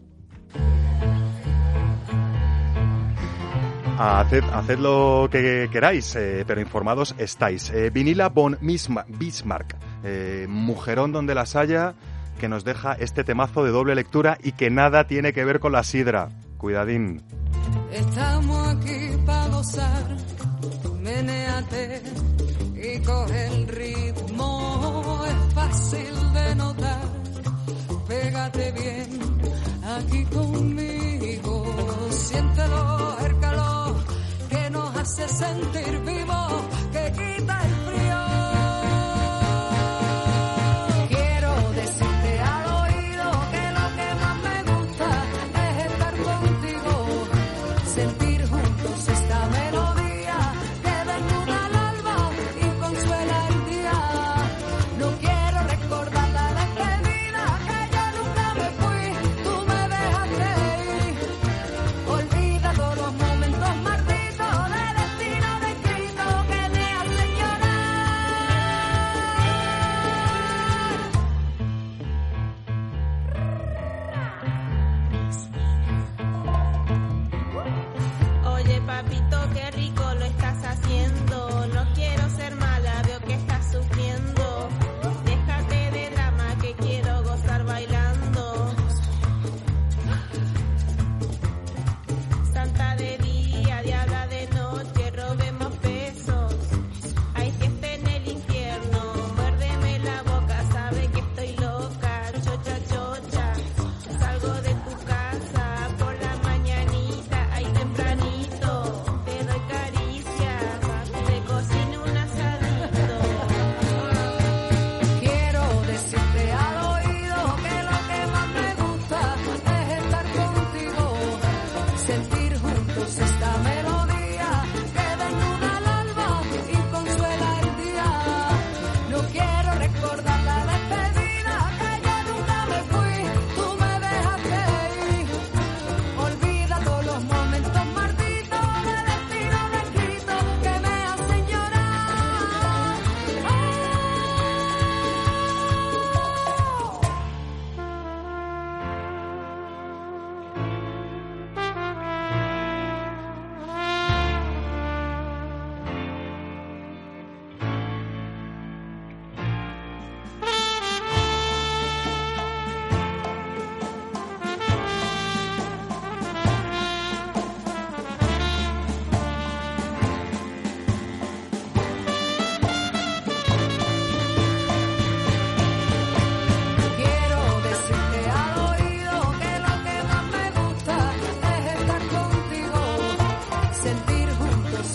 [4.00, 7.72] Haced, haced lo que queráis, eh, pero informados estáis.
[7.72, 11.96] Eh, Vinila von Bismarck, eh, mujerón donde las haya,
[12.40, 15.72] que nos deja este temazo de doble lectura y que nada tiene que ver con
[15.72, 16.30] la sidra.
[16.60, 17.24] Cuidadín.
[17.92, 20.18] Estamos aquí para gozar,
[21.02, 22.02] menéate
[22.76, 27.02] y coge el ritmo, es fácil de notar.
[28.08, 29.27] Pégate bien
[35.16, 37.77] que nos hace sentir vivos, que quita el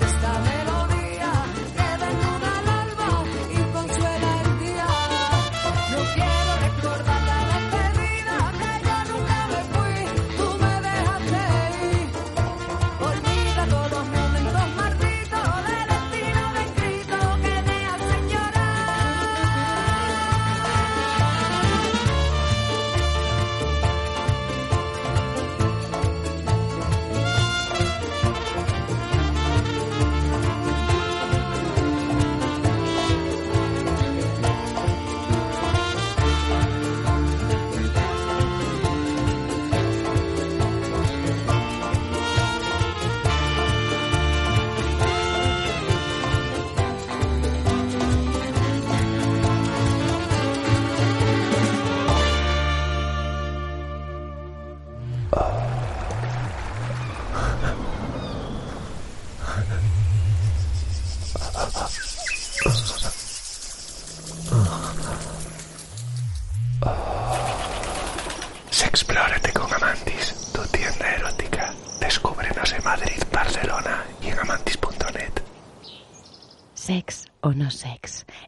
[0.00, 0.61] esta vez.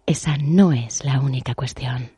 [0.07, 2.11] Esa no es la única cuestión.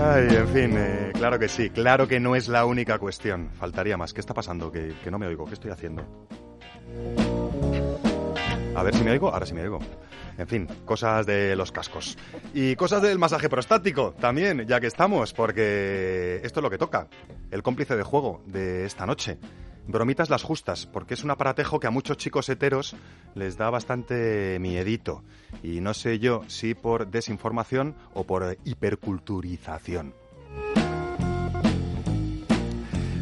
[0.00, 3.50] Ay, en fin, eh, claro que sí, claro que no es la única cuestión.
[3.54, 4.14] Faltaría más.
[4.14, 4.70] ¿Qué está pasando?
[4.70, 5.44] Que, que no me oigo.
[5.44, 6.04] ¿Qué estoy haciendo?
[8.76, 9.30] A ver si me oigo.
[9.30, 9.80] Ahora sí me oigo.
[10.38, 12.16] En fin, cosas de los cascos.
[12.54, 17.08] Y cosas del masaje prostático también, ya que estamos, porque esto es lo que toca.
[17.50, 19.38] El cómplice de juego de esta noche.
[19.88, 22.94] Bromitas las justas, porque es un aparatejo que a muchos chicos heteros
[23.34, 25.24] les da bastante miedito.
[25.62, 30.12] Y no sé yo si por desinformación o por hiperculturización.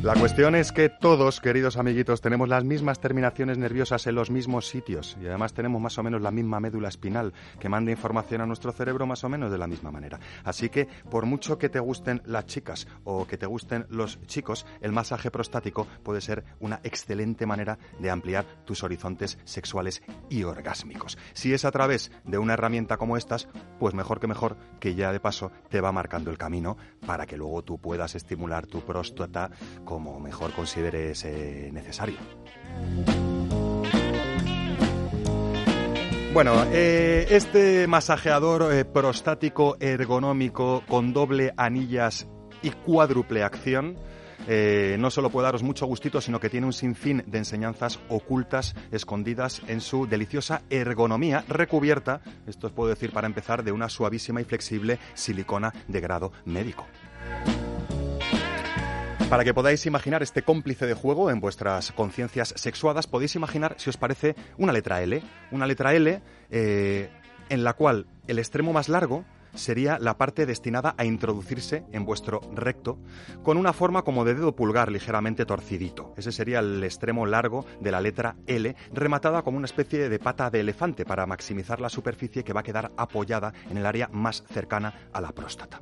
[0.06, 4.68] La cuestión es que todos, queridos amiguitos, tenemos las mismas terminaciones nerviosas en los mismos
[4.68, 8.46] sitios y además tenemos más o menos la misma médula espinal que manda información a
[8.46, 10.20] nuestro cerebro más o menos de la misma manera.
[10.44, 14.64] Así que, por mucho que te gusten las chicas o que te gusten los chicos,
[14.80, 21.18] el masaje prostático puede ser una excelente manera de ampliar tus horizontes sexuales y orgásmicos.
[21.32, 23.48] Si es a través de una herramienta como estas,
[23.80, 27.36] pues mejor que mejor que ya de paso te va marcando el camino para que
[27.36, 29.50] luego tú puedas estimular tu próstata
[29.96, 31.24] como mejor consideres
[31.72, 32.18] necesario.
[36.34, 42.28] Bueno, eh, este masajeador eh, prostático ergonómico con doble anillas
[42.60, 43.96] y cuádruple acción
[44.46, 48.74] eh, no solo puede daros mucho gustito, sino que tiene un sinfín de enseñanzas ocultas,
[48.92, 54.42] escondidas en su deliciosa ergonomía, recubierta, esto os puedo decir para empezar, de una suavísima
[54.42, 56.86] y flexible silicona de grado médico.
[59.28, 63.90] Para que podáis imaginar este cómplice de juego en vuestras conciencias sexuadas, podéis imaginar, si
[63.90, 65.20] os parece, una letra L.
[65.50, 67.10] Una letra L eh,
[67.48, 69.24] en la cual el extremo más largo
[69.56, 72.98] sería la parte destinada a introducirse en vuestro recto
[73.42, 76.14] con una forma como de dedo pulgar ligeramente torcidito.
[76.16, 80.50] Ese sería el extremo largo de la letra L, rematada como una especie de pata
[80.50, 84.44] de elefante para maximizar la superficie que va a quedar apoyada en el área más
[84.52, 85.80] cercana a la próstata.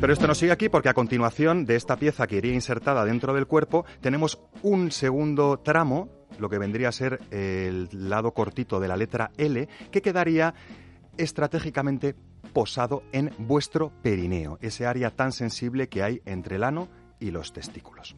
[0.00, 3.34] Pero esto no sigue aquí porque a continuación de esta pieza que iría insertada dentro
[3.34, 6.08] del cuerpo tenemos un segundo tramo,
[6.38, 10.54] lo que vendría a ser el lado cortito de la letra L, que quedaría
[11.16, 12.14] estratégicamente
[12.52, 17.52] posado en vuestro perineo, ese área tan sensible que hay entre el ano y los
[17.52, 18.14] testículos.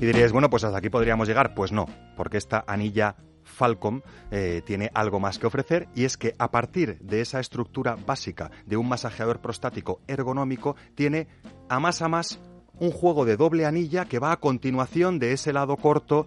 [0.00, 1.54] Y diréis, bueno, pues hasta aquí podríamos llegar.
[1.54, 3.16] Pues no, porque esta anilla
[3.50, 7.96] Falcom eh, tiene algo más que ofrecer y es que a partir de esa estructura
[7.96, 11.28] básica de un masajeador prostático ergonómico tiene
[11.68, 12.40] a más a más
[12.78, 16.26] un juego de doble anilla que va a continuación de ese lado corto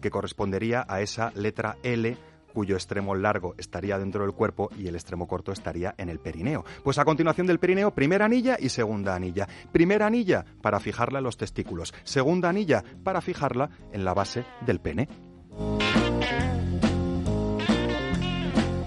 [0.00, 2.16] que correspondería a esa letra L
[2.52, 6.64] cuyo extremo largo estaría dentro del cuerpo y el extremo corto estaría en el perineo.
[6.82, 9.48] Pues a continuación del perineo, primera anilla y segunda anilla.
[9.72, 14.80] Primera anilla para fijarla en los testículos, segunda anilla para fijarla en la base del
[14.80, 15.29] pene.
[15.60, 16.49] Thank you.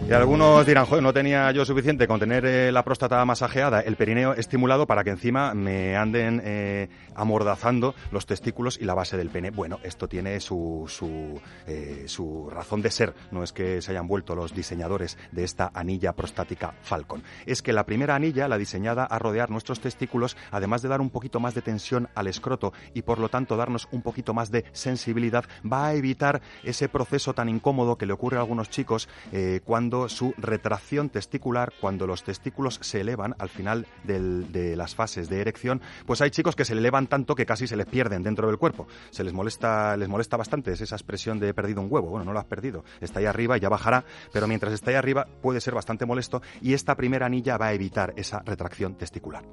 [0.05, 4.33] Y algunos dirán, no tenía yo suficiente con tener eh, la próstata masajeada, el perineo
[4.33, 9.49] estimulado para que encima me anden eh, amordazando los testículos y la base del pene.
[9.49, 14.07] Bueno, esto tiene su, su, eh, su razón de ser, no es que se hayan
[14.07, 17.23] vuelto los diseñadores de esta anilla prostática Falcon.
[17.45, 21.11] Es que la primera anilla, la diseñada a rodear nuestros testículos, además de dar un
[21.11, 24.65] poquito más de tensión al escroto y por lo tanto darnos un poquito más de
[24.73, 29.61] sensibilidad, va a evitar ese proceso tan incómodo que le ocurre a algunos chicos eh,
[30.09, 35.81] su retracción testicular, cuando los testículos se elevan al final de las fases de erección,
[36.05, 38.57] pues hay chicos que se le elevan tanto que casi se les pierden dentro del
[38.57, 38.87] cuerpo.
[39.11, 42.09] Se les molesta, les molesta bastante, es esa expresión de he perdido un huevo.
[42.09, 44.97] Bueno, no lo has perdido, está ahí arriba y ya bajará, pero mientras está ahí
[44.97, 49.43] arriba puede ser bastante molesto y esta primera anilla va a evitar esa retracción testicular.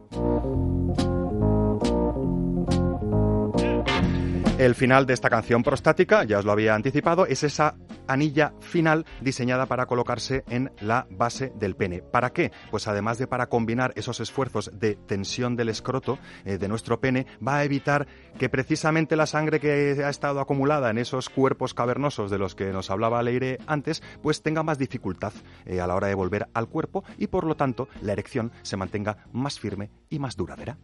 [4.61, 9.07] El final de esta canción prostática, ya os lo había anticipado, es esa anilla final
[9.23, 12.03] diseñada para colocarse en la base del pene.
[12.03, 12.53] ¿Para qué?
[12.71, 17.25] Pues además de para combinar esos esfuerzos de tensión del escroto eh, de nuestro pene,
[17.43, 18.07] va a evitar
[18.39, 22.71] que precisamente la sangre que ha estado acumulada en esos cuerpos cavernosos de los que
[22.71, 25.33] nos hablaba Leire antes, pues tenga más dificultad
[25.65, 28.77] eh, a la hora de volver al cuerpo y por lo tanto la erección se
[28.77, 30.77] mantenga más firme y más duradera.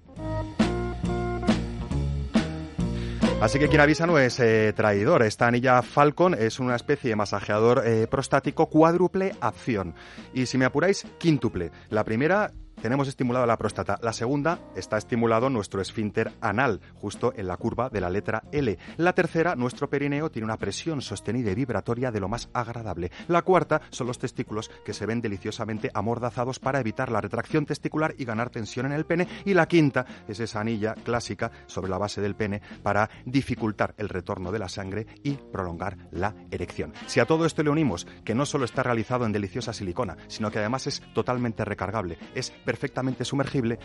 [3.38, 5.22] Así que quien avisa no es eh, traidor.
[5.22, 9.94] Esta anilla Falcon es una especie de masajeador eh, prostático cuádruple acción.
[10.32, 11.70] Y si me apuráis, quíntuple.
[11.90, 12.50] La primera
[12.86, 13.98] tenemos estimulado la próstata.
[14.00, 18.78] La segunda está estimulado nuestro esfínter anal, justo en la curva de la letra L.
[18.96, 23.10] La tercera, nuestro perineo tiene una presión sostenida y vibratoria de lo más agradable.
[23.26, 28.14] La cuarta son los testículos que se ven deliciosamente amordazados para evitar la retracción testicular
[28.18, 29.26] y ganar tensión en el pene.
[29.44, 34.08] Y la quinta es esa anilla clásica sobre la base del pene para dificultar el
[34.08, 36.92] retorno de la sangre y prolongar la erección.
[37.06, 40.52] Si a todo esto le unimos que no solo está realizado en deliciosa silicona, sino
[40.52, 43.78] que además es totalmente recargable, es perfectamente sumergible,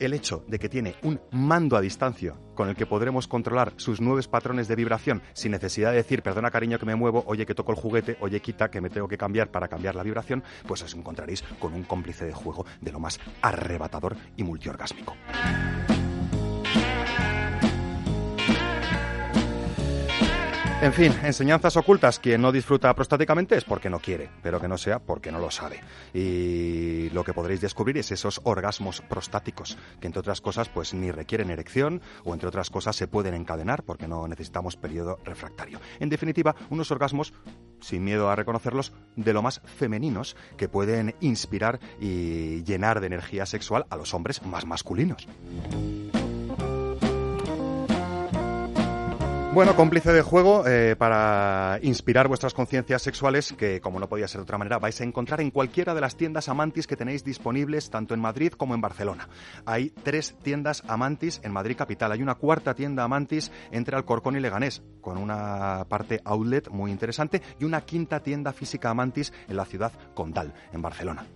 [0.00, 4.00] el hecho de que tiene un mando a distancia con el que podremos controlar sus
[4.00, 7.54] nuevos patrones de vibración sin necesidad de decir, perdona cariño que me muevo, oye que
[7.54, 10.82] toco el juguete, oye quita que me tengo que cambiar para cambiar la vibración, pues
[10.82, 15.14] os encontraréis con un cómplice de juego de lo más arrebatador y multiorgásmico.
[20.82, 22.18] En fin, enseñanzas ocultas.
[22.18, 25.50] Quien no disfruta prostáticamente es porque no quiere, pero que no sea porque no lo
[25.50, 25.78] sabe.
[26.14, 31.10] Y lo que podréis descubrir es esos orgasmos prostáticos, que entre otras cosas pues ni
[31.10, 35.80] requieren erección o entre otras cosas se pueden encadenar porque no necesitamos periodo refractario.
[35.98, 37.34] En definitiva, unos orgasmos,
[37.80, 43.44] sin miedo a reconocerlos, de lo más femeninos que pueden inspirar y llenar de energía
[43.44, 45.28] sexual a los hombres más masculinos.
[49.52, 54.38] Bueno, cómplice de juego eh, para inspirar vuestras conciencias sexuales que, como no podía ser
[54.38, 57.90] de otra manera, vais a encontrar en cualquiera de las tiendas Amantis que tenéis disponibles
[57.90, 59.28] tanto en Madrid como en Barcelona.
[59.66, 62.12] Hay tres tiendas Amantis en Madrid capital.
[62.12, 67.42] Hay una cuarta tienda Amantis entre Alcorcón y Leganés, con una parte outlet muy interesante,
[67.58, 71.26] y una quinta tienda física Amantis en la ciudad Condal, en Barcelona.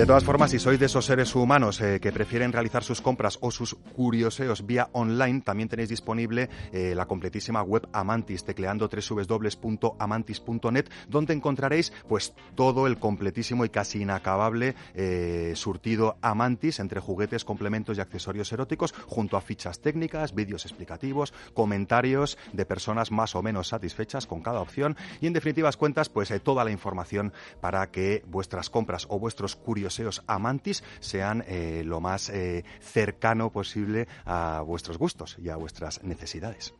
[0.00, 3.36] De todas formas, si sois de esos seres humanos eh, que prefieren realizar sus compras
[3.42, 10.86] o sus curioseos vía online, también tenéis disponible eh, la completísima web Amantis, tecleando www.amantis.net,
[11.06, 17.98] donde encontraréis pues todo el completísimo y casi inacabable eh, surtido Amantis entre juguetes, complementos
[17.98, 23.68] y accesorios eróticos, junto a fichas técnicas, vídeos explicativos, comentarios de personas más o menos
[23.68, 28.24] satisfechas con cada opción y en definitivas cuentas pues eh, toda la información para que
[28.26, 29.89] vuestras compras o vuestros curioseos
[30.26, 36.74] amantis sean eh, lo más eh, cercano posible a vuestros gustos y a vuestras necesidades.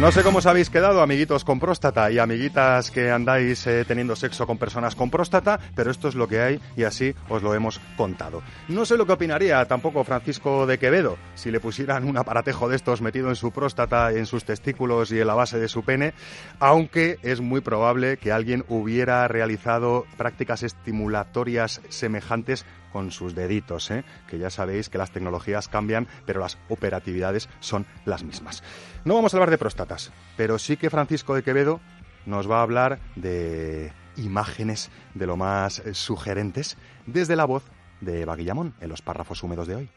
[0.00, 4.16] No sé cómo os habéis quedado, amiguitos con próstata y amiguitas que andáis eh, teniendo
[4.16, 7.54] sexo con personas con próstata, pero esto es lo que hay y así os lo
[7.54, 8.42] hemos contado.
[8.68, 12.74] No sé lo que opinaría tampoco Francisco de Quevedo si le pusieran un aparatejo de
[12.74, 16.12] estos metido en su próstata, en sus testículos y en la base de su pene,
[16.58, 24.04] aunque es muy probable que alguien hubiera realizado prácticas estimulatorias semejantes con sus deditos, ¿eh?
[24.28, 28.62] que ya sabéis que las tecnologías cambian, pero las operatividades son las mismas.
[29.04, 31.80] No vamos a hablar de próstatas, pero sí que Francisco de Quevedo
[32.24, 36.76] nos va a hablar de imágenes de lo más sugerentes
[37.06, 37.64] desde la voz
[38.00, 39.90] de Eva Guillamón en los párrafos húmedos de hoy.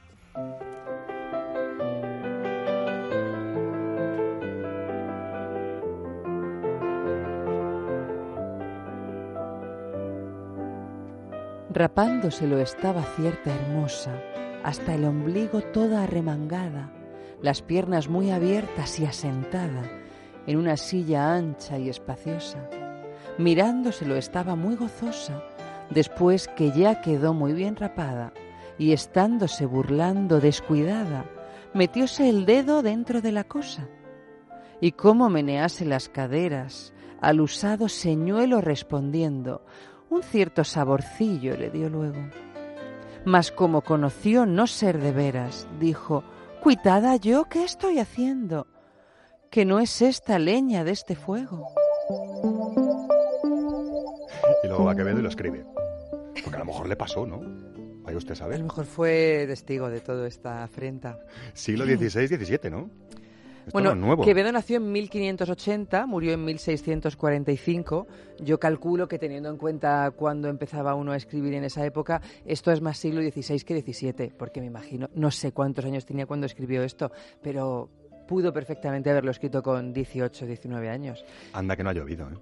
[11.78, 14.20] Rapándoselo estaba cierta hermosa,
[14.64, 16.92] hasta el ombligo toda arremangada,
[17.40, 19.84] las piernas muy abiertas y asentada,
[20.48, 22.68] en una silla ancha y espaciosa.
[23.38, 25.44] Mirándoselo estaba muy gozosa,
[25.92, 28.34] después que ya quedó muy bien rapada,
[28.80, 31.26] y estándose burlando descuidada,
[31.76, 33.88] metióse el dedo dentro de la cosa.
[34.82, 39.62] Y cómo menease las caderas, al usado señuelo respondiendo,
[40.10, 42.20] un cierto saborcillo le dio luego.
[43.26, 46.24] Mas como conoció no ser de veras, dijo,
[46.62, 48.68] Cuitada yo, ¿qué estoy haciendo?
[49.50, 51.68] Que no es esta leña de este fuego.
[54.64, 55.66] Y luego va Quevedo y lo escribe.
[56.44, 57.42] Porque a lo mejor le pasó, ¿no?
[58.04, 58.60] Vaya usted a A saber.
[58.60, 61.20] lo mejor fue testigo de toda esta afrenta.
[61.54, 62.90] Siglo XVI-XVII, ¿no?
[63.72, 64.24] Bueno, nuevo.
[64.24, 68.08] Quevedo nació en 1580, murió en 1645.
[68.40, 72.72] Yo calculo que teniendo en cuenta cuando empezaba uno a escribir en esa época, esto
[72.72, 76.46] es más siglo XVI que XVII, porque me imagino, no sé cuántos años tenía cuando
[76.46, 77.12] escribió esto,
[77.42, 77.90] pero
[78.28, 81.26] pudo perfectamente haberlo escrito con 18, 19 años.
[81.54, 82.38] Anda que no ha llovido, ¿eh?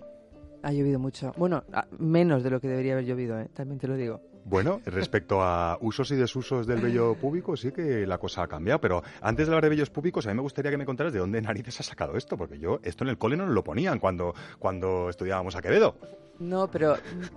[0.64, 1.32] Ha llovido mucho.
[1.38, 1.64] Bueno,
[2.00, 3.50] menos de lo que debería haber llovido, ¿eh?
[3.54, 4.20] también te lo digo.
[4.48, 8.80] Bueno, respecto a usos y desusos del vello púbico, sí que la cosa ha cambiado.
[8.80, 11.20] Pero antes de hablar de vellos públicos, a mí me gustaría que me contaras de
[11.20, 14.36] dónde narices has sacado esto, porque yo esto en el cole no lo ponían cuando,
[14.60, 15.98] cuando estudiábamos a Quevedo.
[16.38, 16.96] No, pero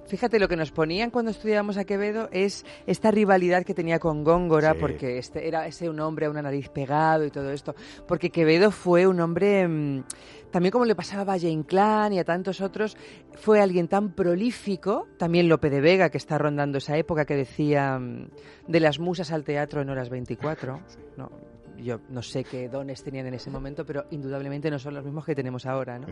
[0.08, 4.24] fíjate, lo que nos ponían cuando estudiábamos a Quevedo es esta rivalidad que tenía con
[4.24, 4.78] Góngora, Sí.
[4.80, 7.76] porque este era ese un hombre a una nariz pegado y todo esto.
[8.08, 10.02] Porque Quevedo fue un hombre, mm,
[10.50, 12.96] también como le pasaba a Valle Inclán y a tantos otros,
[13.34, 18.00] fue alguien tan prolífico, también Lope de Vega, que está rondando esa época que decía
[18.00, 18.30] mm,
[18.66, 20.80] de las musas al teatro en horas 24.
[21.16, 21.30] No,
[21.76, 25.24] yo no sé qué dones tenían en ese momento, pero indudablemente no son los mismos
[25.24, 26.08] que tenemos ahora, ¿no?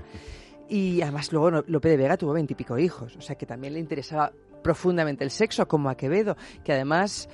[0.68, 4.32] Y además luego Lope de Vega tuvo veintipico hijos, o sea que también le interesaba
[4.62, 7.28] profundamente el sexo, como a Quevedo, que además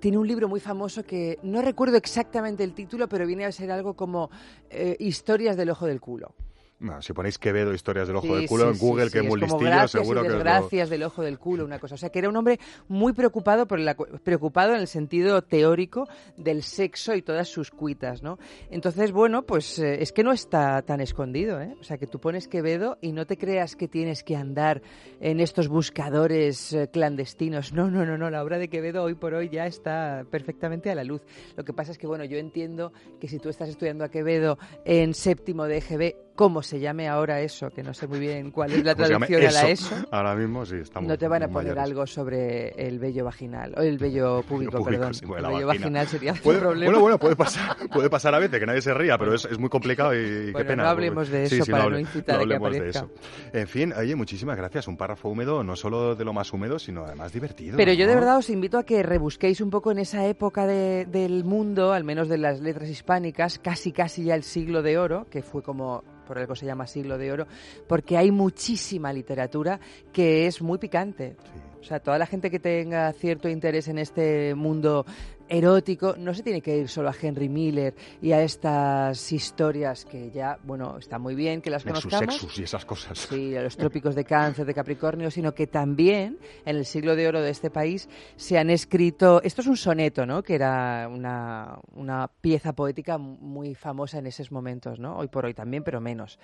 [0.00, 3.70] tiene un libro muy famoso que no recuerdo exactamente el título, pero viene a ser
[3.70, 4.30] algo como
[4.70, 6.34] eh, Historias del ojo del culo.
[6.80, 9.18] Bueno, si ponéis Quevedo, historias del ojo Sí, del culo sí, en Google, sí, que
[9.18, 11.96] es muy listillo, gracias seguro que desgracias del ojo del culo, una cosa.
[11.96, 16.08] O sea, que era un hombre muy preocupado por la, preocupado en el sentido teórico
[16.36, 18.38] del sexo y todas sus cuitas, ¿no?
[18.70, 21.74] Entonces, bueno, pues eh, es que no está tan escondido, ¿eh?
[21.80, 24.80] O sea, que tú pones Quevedo y no te creas que tienes que andar
[25.20, 27.72] en estos buscadores eh, clandestinos.
[27.72, 28.30] No, no, no, no.
[28.30, 31.22] La obra de Quevedo hoy por hoy ya está perfectamente a la luz.
[31.56, 34.58] Lo que pasa es que, bueno, yo entiendo que si tú estás estudiando a Quevedo
[34.84, 38.70] en séptimo de EGB, como se llame ahora eso, que no sé muy bien cuál
[38.70, 41.48] es la ¿Cómo traducción a la ESO, Ahora mismo sí, estamos no te van a
[41.48, 41.82] poner mayores.
[41.90, 45.14] algo sobre el vello vaginal, o el vello público, público, perdón.
[45.14, 45.84] sí, bueno, el vello vagina.
[45.86, 46.84] vaginal sería Puede- problema.
[46.86, 49.58] Bueno, bueno, puede pasar, puede pasar a veces, que nadie se ría, pero es, es
[49.58, 50.84] muy complicado y, qué pena.
[50.84, 53.00] no hablemos de eso sí, para no hable- incitar a que hablemos de aparezca.
[53.00, 53.10] eso.
[53.58, 54.86] En fin, oye, muchísimas gracias.
[54.86, 57.76] Un párrafo húmedo, no solo de lo más húmedo, sino además divertido.
[57.76, 58.20] Pero yo de ¿no?
[58.20, 62.04] verdad os invito a que rebusquéis un poco en esa época de- del mundo, al
[62.04, 66.04] menos de las letras hispánicas, casi casi ya el siglo de oro, que fue como
[66.28, 67.46] por algo se llama siglo de oro,
[67.88, 69.80] porque hay muchísima literatura
[70.12, 71.36] que es muy picante.
[71.80, 75.06] O sea, toda la gente que tenga cierto interés en este mundo
[75.48, 80.30] erótico no se tiene que ir solo a Henry Miller y a estas historias que
[80.30, 82.34] ya, bueno, está muy bien que las Nexus, conozcamos.
[82.36, 83.18] Sexus y esas cosas.
[83.18, 87.28] Sí, a los trópicos de cáncer, de Capricornio, sino que también en el siglo de
[87.28, 90.42] oro de este país se han escrito, esto es un soneto, ¿no?
[90.42, 95.16] Que era una, una pieza poética muy famosa en esos momentos, ¿no?
[95.16, 96.38] Hoy por hoy también, pero menos.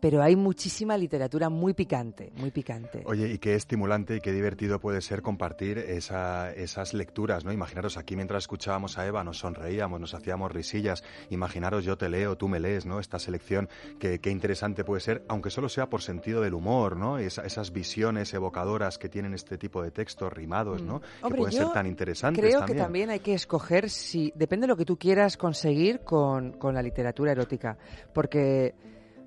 [0.00, 3.02] Pero hay muchísima literatura muy picante, muy picante.
[3.06, 7.52] Oye, y qué estimulante y qué divertido puede ser compartir esa- esas lecturas, ¿no?
[7.52, 11.02] Imaginaros, aquí mientras escuchábamos a Eva nos sonreíamos, nos hacíamos risillas.
[11.30, 13.00] Imaginaros, yo te leo, tú me lees, ¿no?
[13.00, 13.68] Esta selección,
[13.98, 17.18] que qué interesante puede ser, aunque solo sea por sentido del humor, ¿no?
[17.18, 21.00] Esa- esas visiones evocadoras que tienen este tipo de textos rimados, ¿no?
[21.00, 21.24] que Mm.
[21.24, 22.76] Hombre, pueden ser tan interesantes Creo también.
[22.78, 26.74] que también hay que escoger si depende de lo que tú quieras conseguir con, con
[26.74, 27.78] la literatura erótica,
[28.12, 28.74] porque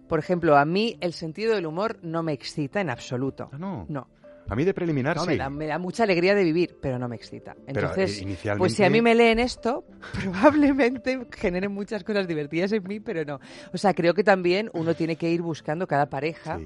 [0.08, 3.50] por ejemplo, a mí el sentido del humor no me excita en absoluto.
[3.58, 3.88] no.
[3.90, 4.08] No.
[4.48, 5.30] A mí de preliminar No, sí.
[5.30, 7.56] me, da, me da mucha alegría de vivir, pero no me excita.
[7.68, 9.84] Entonces, eh, inicialmente- pues si a mí me leen esto,
[10.22, 13.40] probablemente generen muchas cosas divertidas en mí, pero no.
[13.74, 16.60] O sea, creo que también uno tiene que ir buscando cada pareja,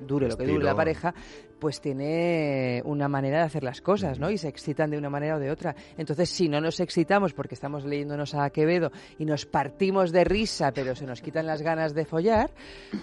[0.00, 1.14] dure lo que dure la pareja,
[1.58, 4.30] pues tiene una manera de hacer las cosas, ¿no?
[4.30, 5.74] Y se excitan de una manera o de otra.
[5.96, 10.72] Entonces, si no nos excitamos porque estamos leyéndonos a Quevedo y nos partimos de risa,
[10.72, 12.50] pero se nos quitan las ganas de follar,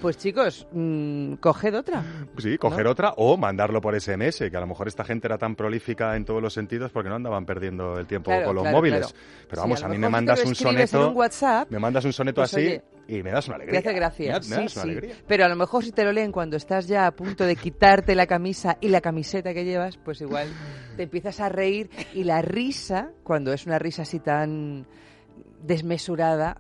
[0.02, 2.04] pues chicos, mm, coged otra.
[2.38, 2.92] Sí, coger ¿no?
[2.92, 6.24] otra o mandarlo por SMS, que a lo mejor esta gente era tan prolífica en
[6.26, 9.00] todos los sentidos porque no andaban perdiendo el tiempo Claro, con los claro, móviles.
[9.00, 9.16] claro.
[9.50, 12.42] Pero Sí, vamos, a mí me mandas un soneto, un WhatsApp, me mandas un soneto
[12.42, 13.80] pues, así oye, y me das una Te alegría.
[13.82, 14.28] hace gracia.
[14.28, 14.90] Me das- me sí, das una sí.
[14.90, 15.16] alegría.
[15.28, 18.16] Pero a lo mejor si te lo leen cuando estás ya a punto de quitarte
[18.16, 20.48] la camisa y la camiseta que llevas, pues igual
[20.98, 24.86] te empiezas a reír y la risa, cuando es una risa así tan
[25.62, 26.58] desmesurada,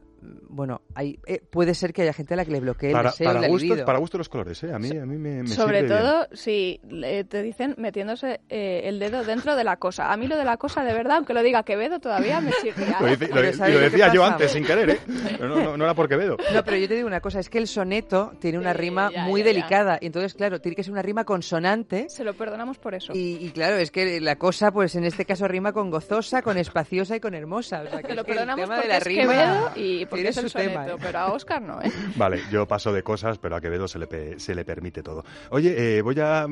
[0.49, 3.11] bueno, hay, eh, puede ser que haya gente a la que le bloquee el Para,
[3.11, 3.85] deseo, para la gusto, libido.
[3.85, 4.73] para gusto los colores, ¿eh?
[4.73, 5.99] A mí, a mí me, me Sobre sirve bien.
[6.03, 10.11] todo si le- te dicen metiéndose eh, el dedo dentro de la cosa.
[10.11, 12.85] A mí lo de la cosa, de verdad, aunque lo diga Quevedo, todavía me sirve.
[12.99, 14.99] Lo, dice- lo- Pero y ¿sabes lo lo que decía yo antes, sin querer, ¿eh?
[15.39, 16.37] No, no- no era por Quevedo.
[16.53, 19.23] No, pero yo te digo una cosa, es que el soneto tiene una rima ya,
[19.25, 19.53] muy ya, ya.
[19.53, 22.07] delicada y entonces, claro, tiene que ser una rima consonante.
[22.09, 23.13] Se lo perdonamos por eso.
[23.13, 26.57] Y, y claro, es que la cosa, pues en este caso rima con gozosa, con
[26.57, 27.81] espaciosa y con hermosa.
[27.85, 29.71] O sea, que Se lo es que el perdonamos tema de la es rima Quevedo
[29.75, 30.99] y porque es el tema, soneto, ¿eh?
[31.01, 31.91] pero a Oscar no, ¿eh?
[32.15, 35.23] Vale, yo paso de cosas, pero a Quevedo se le, pe- se le permite todo.
[35.49, 36.45] Oye, eh, voy a...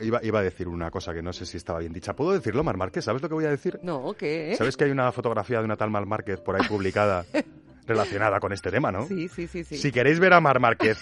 [0.00, 2.14] Iba, iba a decir una cosa que no sé si estaba bien dicha.
[2.14, 3.04] ¿Puedo decirlo, Mar Márquez?
[3.04, 3.78] ¿Sabes lo que voy a decir?
[3.82, 4.54] No, ¿qué?
[4.56, 7.24] ¿Sabes que hay una fotografía de una tal Mar Márquez por ahí publicada
[7.86, 9.06] relacionada con este tema, no?
[9.06, 9.76] Sí, sí, sí, sí.
[9.76, 10.98] Si queréis ver a Mar Márquez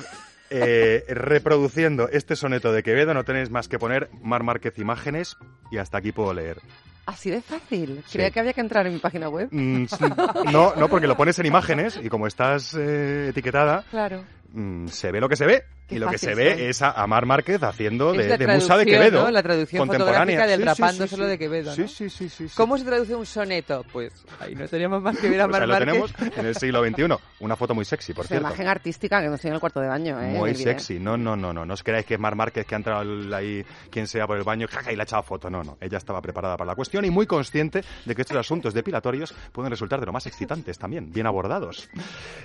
[0.51, 5.37] eh, reproduciendo este soneto de Quevedo, no tenéis más que poner Mar Márquez imágenes
[5.71, 6.59] y hasta aquí puedo leer.
[7.07, 8.03] Así de fácil.
[8.07, 8.15] Sí.
[8.15, 9.49] Creía que había que entrar en mi página web.
[9.51, 9.85] Mm,
[10.53, 14.25] no, no, porque lo pones en imágenes y como estás eh, etiquetada, Claro.
[14.53, 15.65] Mm, se ve lo que se ve.
[15.87, 16.63] Qué y lo que se ve soy.
[16.63, 19.25] es a, a Mar Márquez haciendo de, de musa de Quevedo.
[19.25, 19.31] ¿no?
[19.31, 20.39] La traducción contemporánea.
[20.39, 21.31] fotográfica del Sí, rapando sí, solo sí.
[21.31, 21.89] de Quevedo, ¿no?
[21.89, 22.47] Sí, sí, sí.
[22.57, 23.85] ¿Cómo se traduce un soneto?
[23.93, 26.17] Pues ahí no teníamos más que ver a Pues Mar ahí lo Márquez.
[26.17, 27.05] tenemos en el siglo XXI.
[27.41, 28.47] Una foto muy sexy, por cierto.
[28.47, 30.29] imagen artística que nos tiene en el cuarto de baño, ¿eh?
[30.29, 30.99] Muy sexy.
[30.99, 31.67] No, no, no, no.
[31.67, 34.45] No os creáis que es Mar Márquez que ha entrado ahí, quien sea por el
[34.45, 35.51] baño, jaja, y le ha echado foto.
[35.51, 35.77] No, no.
[35.83, 39.71] Ella estaba preparada para la cuestión y muy consciente de que estos asuntos depilatorios pueden
[39.71, 41.91] resultar de lo más excitantes también, bien abordados.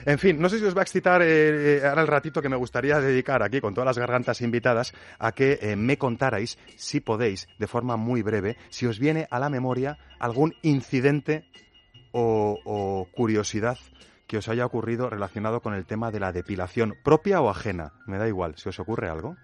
[0.06, 3.00] En fin, no sé si os va a excitar eh, el ratito que me gustaría
[3.00, 7.68] dedicar aquí con todas las gargantas invitadas a que eh, me contarais, si podéis, de
[7.68, 11.46] forma muy breve, si os viene a la memoria algún incidente
[12.12, 13.78] o curiosidad
[14.30, 17.94] que os haya ocurrido relacionado con el tema de la depilación propia o ajena.
[18.06, 19.36] Me da igual, si os ocurre algo.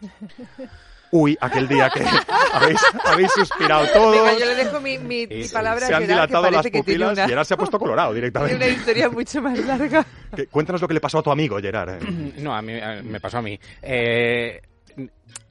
[1.10, 2.04] Uy, aquel día que
[2.52, 4.14] habéis, habéis suspirado todos.
[4.14, 6.50] Venga, yo le dejo mi, mi, mi se- palabra se a han Gerard, que dilatado
[6.50, 8.56] las que tiene pupilas una, y Gerard se ha puesto colorado tiene directamente.
[8.56, 10.06] una historia mucho más larga.
[10.36, 12.02] Que- Cuéntanos lo que le pasó a tu amigo, Gerard.
[12.02, 12.32] eh.
[12.38, 13.58] No, a mí a- me pasó a mí.
[13.82, 14.60] Eh,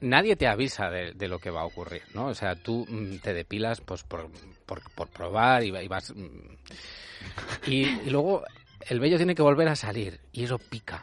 [0.00, 2.26] nadie te avisa de, de lo que va a ocurrir, ¿no?
[2.26, 4.28] O sea, tú mm, te depilas pues por,
[4.64, 6.12] por, por probar y, va- y vas...
[6.14, 6.26] mm,
[7.66, 8.44] y, y luego
[8.88, 11.02] el vello tiene que volver a salir y eso pica,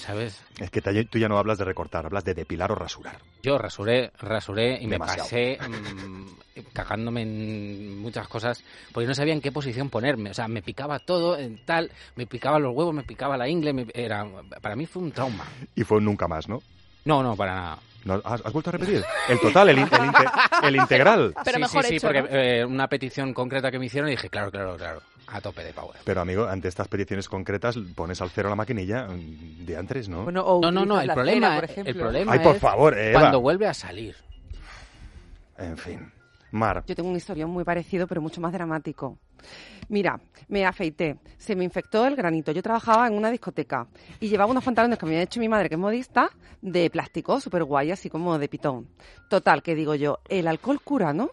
[0.00, 0.42] ¿sabes?
[0.58, 3.18] Es que te- tú ya no hablas de recortar, hablas de depilar o rasurar.
[3.42, 9.40] Yo rasuré, rasuré y me pasé mm, cagándome en muchas cosas porque no sabía en
[9.40, 10.30] qué posición ponerme.
[10.30, 13.72] O sea, me picaba todo, en tal, me picaba los huevos, me picaba la ingle,
[13.72, 14.26] me- era,
[14.60, 15.44] para mí fue un trauma.
[15.74, 16.60] Y fue un nunca más, ¿no?
[17.04, 17.78] No, no, para nada.
[18.04, 19.04] No, ¿has, has vuelto a repetir?
[19.28, 20.30] El total, el, in- el, inte-
[20.62, 21.34] el integral.
[21.44, 22.28] Pero sí, mejor sí, sí, porque ¿no?
[22.30, 25.72] eh, una petición concreta que me hicieron y dije, claro, claro, claro, a tope de
[25.72, 25.96] power.
[26.04, 30.24] Pero amigo, ante estas peticiones concretas pones al cero la maquinilla mm, de antes, ¿no?
[30.24, 32.02] Bueno, o No, no, no, el la problema, cera, por el ejemplo.
[32.02, 33.20] problema Ay, por es favor, Eva.
[33.20, 34.16] cuando vuelve a salir.
[35.58, 36.12] En fin.
[36.52, 39.18] Mar, Yo tengo un historión muy parecido, pero mucho más dramático.
[39.88, 42.50] Mira, me afeité, se me infectó el granito.
[42.50, 43.86] Yo trabajaba en una discoteca
[44.18, 47.40] y llevaba unos pantalones que me había hecho mi madre, que es modista, de plástico,
[47.40, 48.88] súper guay, así como de pitón.
[49.28, 51.30] Total, que digo yo, el alcohol cura, ¿no?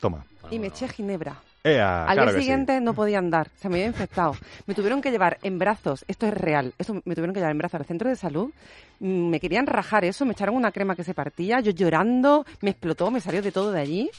[0.00, 0.24] toma.
[0.50, 1.40] Y me eché ginebra.
[1.66, 2.44] Ea, Al claro día sí.
[2.44, 4.36] siguiente no podía andar, se me había infectado.
[4.66, 7.58] Me tuvieron que llevar en brazos, esto es real, esto me tuvieron que llevar en
[7.58, 8.50] brazos al centro de salud.
[9.00, 12.70] Mm, Me querían rajar eso, me echaron una crema que se partía, yo llorando, me
[12.70, 14.10] explotó, me salió de todo de allí.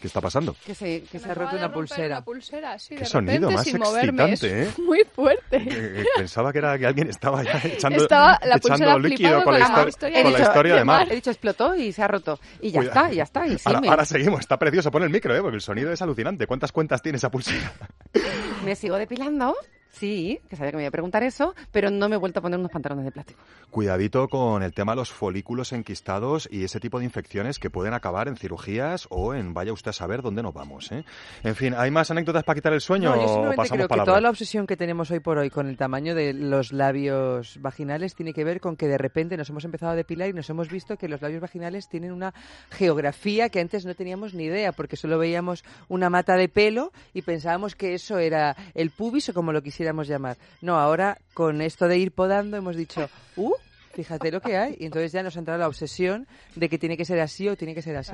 [0.00, 0.54] ¿Qué está pasando?
[0.64, 2.16] Que se, Que se ha roto una pulsera.
[2.18, 4.70] Una pulsera, así, Qué de sonido más sin excitante, Es ¿eh?
[4.82, 5.56] muy fuerte.
[5.56, 9.58] Eh, eh, Pensaba que era que alguien estaba ya echando, Estaba la echando líquido con
[9.58, 11.08] la, con historia con de- la historia de Mar.
[11.10, 12.38] He dicho explotó y se ha roto.
[12.60, 13.46] Y ya está, y ya está.
[13.46, 14.90] Y sí, Ahora, me, ahora seguimos, está precioso.
[14.90, 15.40] Pon el micro, ¿eh?
[15.40, 16.46] porque el sonido es alucinante.
[16.46, 17.72] ¿Cuántas cuentas tiene esa pulsera?
[18.64, 19.56] me sigo depilando.
[19.98, 22.42] Sí, que sabía que me iba a preguntar eso, pero no me he vuelto a
[22.42, 23.40] poner unos pantalones de plástico.
[23.70, 27.94] Cuidadito con el tema de los folículos enquistados y ese tipo de infecciones que pueden
[27.94, 30.92] acabar en cirugías o en vaya usted a saber dónde nos vamos.
[30.92, 31.04] ¿eh?
[31.42, 33.86] En fin, ¿hay más anécdotas para quitar el sueño No, yo o simplemente pasamos creo
[33.86, 34.12] que palabra?
[34.12, 38.14] toda la obsesión que tenemos hoy por hoy con el tamaño de los labios vaginales
[38.14, 40.70] tiene que ver con que de repente nos hemos empezado a depilar y nos hemos
[40.70, 42.34] visto que los labios vaginales tienen una
[42.70, 47.22] geografía que antes no teníamos ni idea, porque solo veíamos una mata de pelo y
[47.22, 49.62] pensábamos que eso era el pubis o como lo
[50.08, 50.36] llamar.
[50.60, 53.54] No, ahora con esto de ir podando hemos dicho, ¡uh!
[53.96, 54.76] Fíjate lo que hay.
[54.78, 57.56] Y entonces ya nos ha entrado la obsesión de que tiene que ser así o
[57.56, 58.12] tiene que ser así.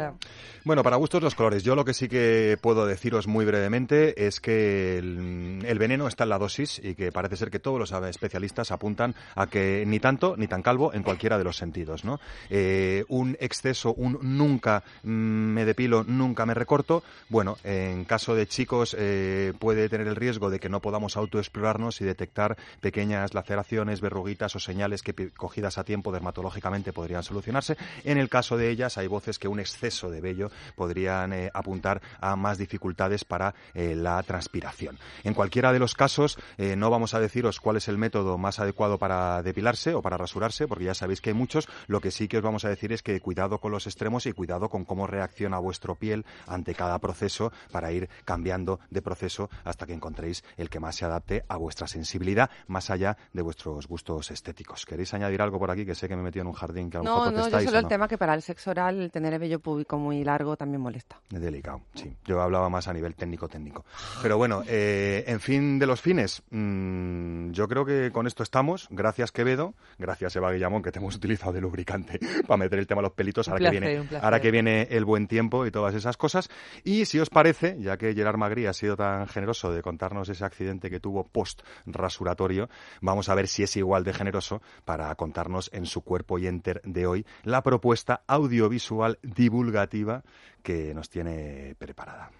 [0.65, 1.65] Bueno, para gustos los colores.
[1.65, 6.31] Yo lo que sí que puedo deciros muy brevemente es que el, veneno está en
[6.31, 10.37] la dosis y que parece ser que todos los especialistas apuntan a que ni tanto
[10.37, 12.21] ni tan calvo en cualquiera de los sentidos, ¿no?
[12.49, 18.47] Eh, un exceso, un nunca mm, me depilo, nunca me recorto, bueno, en caso de
[18.47, 24.01] chicos eh, puede tener el riesgo de que no podamos autoexplorarnos y detectar pequeñas laceraciones,
[24.01, 25.31] verruguitas o señales que pi-
[25.79, 27.77] a tiempo dermatológicamente podrían solucionarse.
[28.05, 32.01] En el caso de ellas hay voces que un exceso de vello podrían eh, apuntar
[32.21, 34.99] a más dificultades para eh, la transpiración.
[35.25, 38.59] En cualquiera de los casos eh, no vamos a deciros cuál es el método más
[38.59, 41.69] adecuado para depilarse o para rasurarse, porque ya sabéis que hay muchos.
[41.87, 44.33] Lo que sí que os vamos a decir es que cuidado con los extremos y
[44.33, 49.87] cuidado con cómo reacciona vuestro piel ante cada proceso para ir cambiando de proceso hasta
[49.87, 54.31] que encontréis el que más se adapte a vuestra sensibilidad, más allá de vuestros gustos
[54.31, 54.87] estéticos.
[54.87, 55.87] ¿Queréis añadir algo por aquí?
[55.87, 57.49] Que sé que me he metido en un jardín que a lo No, mejor no,
[57.49, 57.89] yo solo ¿o el no?
[57.89, 61.21] tema que para el sexo oral el tener el vello púbico muy largo también molesta.
[61.33, 62.13] Es delicado, sí.
[62.25, 63.85] Yo hablaba más a nivel técnico-técnico.
[64.23, 68.89] Pero bueno, eh, en fin de los fines, mm, yo creo que con esto estamos.
[68.91, 69.75] Gracias, Quevedo.
[70.01, 73.13] Gracias, Eva Guillamón, que te hemos utilizado de lubricante para meter el tema de los
[73.13, 73.47] pelitos.
[73.47, 76.49] Ahora, placer, que viene, ahora que viene el buen tiempo y todas esas cosas.
[76.83, 80.45] Y si os parece, ya que Gerard Magri ha sido tan generoso de contarnos ese
[80.45, 82.69] accidente que tuvo post-rasuratorio,
[83.01, 86.81] vamos a ver si es igual de generoso para contarnos en su cuerpo y enter
[86.85, 90.23] de hoy la propuesta audiovisual divulgativa
[90.63, 92.31] que nos tiene preparada.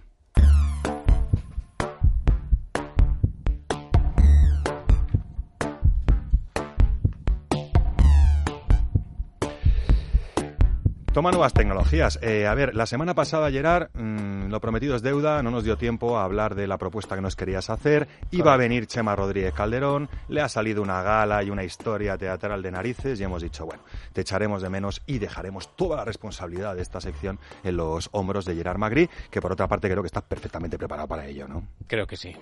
[11.13, 12.19] Toma nuevas tecnologías.
[12.23, 15.77] Eh, a ver, la semana pasada, Gerard, mm, lo prometido es deuda, no nos dio
[15.77, 18.07] tiempo a hablar de la propuesta que nos querías hacer.
[18.31, 22.63] Iba a venir Chema Rodríguez Calderón, le ha salido una gala y una historia teatral
[22.63, 23.83] de narices y hemos dicho, bueno,
[24.13, 28.45] te echaremos de menos y dejaremos toda la responsabilidad de esta sección en los hombros
[28.45, 31.67] de Gerard Magri, que por otra parte creo que está perfectamente preparado para ello, ¿no?
[31.87, 32.37] Creo que sí.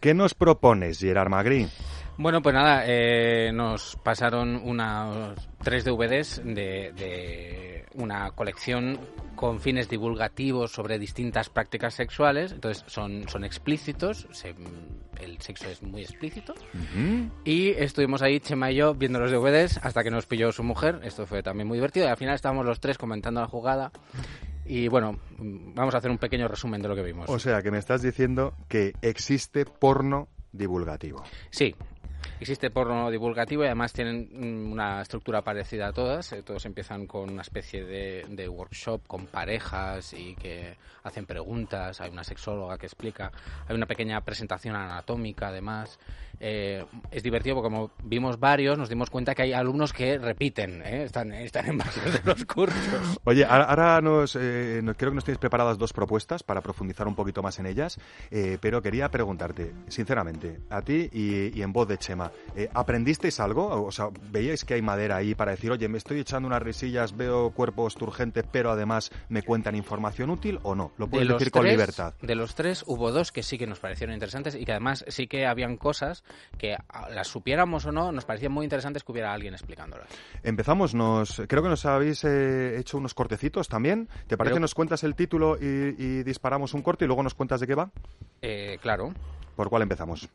[0.00, 1.68] ¿Qué nos propones, Gerard Magri?
[2.18, 8.98] Bueno, pues nada, eh, nos pasaron unos tres DVDs de, de una colección
[9.34, 12.52] con fines divulgativos sobre distintas prácticas sexuales.
[12.52, 14.54] Entonces son, son explícitos, se-
[15.20, 16.54] el sexo es muy explícito.
[17.44, 21.00] Y estuvimos ahí, Chema y yo, viendo los DVDs hasta que nos pilló su mujer.
[21.04, 22.06] Esto fue también muy divertido.
[22.06, 23.92] Y al final estábamos los tres comentando la jugada.
[24.64, 27.28] Y bueno, vamos a hacer un pequeño resumen de lo que vimos.
[27.30, 31.22] O sea, que me estás diciendo que existe porno divulgativo.
[31.50, 31.74] Sí,
[32.40, 36.32] existe porno divulgativo y además tienen mm, una estructura parecida a todas.
[36.32, 42.00] Eh, Todos empiezan con una especie de, de workshop con parejas y que hacen preguntas.
[42.00, 43.32] Hay una sexóloga que explica.
[43.68, 45.98] Hay una pequeña presentación anatómica además.
[46.40, 50.82] Eh, es divertido porque como vimos varios nos dimos cuenta que hay alumnos que repiten.
[50.82, 51.04] ¿eh?
[51.04, 53.18] Están, están en varios de los cursos.
[53.24, 57.42] Oye, ahora, nos, eh, creo que nos tienes preparadas dos propuestas para profundizar un poquito
[57.42, 57.98] más en ellas,
[58.30, 63.40] eh, pero quería preguntarte, sinceramente, a ti y, y en voz de Chema, eh, ¿aprendisteis
[63.40, 63.84] algo?
[63.84, 67.16] O sea, ¿veíais que hay madera ahí para decir, oye, me estoy echando unas risillas,
[67.16, 70.92] veo cuerpos turgentes, pero además me cuentan información útil o no?
[70.98, 72.14] Lo puedes de decir con libertad.
[72.22, 75.26] De los tres hubo dos que sí que nos parecieron interesantes y que además sí
[75.26, 76.24] que habían cosas
[76.58, 80.08] que a- las supiéramos o no, nos parecían muy interesantes que hubiera alguien explicándolas.
[80.42, 84.08] Empezamos, nos, creo que nos habéis eh, hecho unos cortecitos también.
[84.26, 85.64] ¿Te parece Pero- nos cuentas el título y,
[85.98, 87.90] y disparamos un corte y luego nos cuentas de qué va?
[88.42, 89.12] Eh, claro.
[89.56, 90.28] ¿Por cuál empezamos?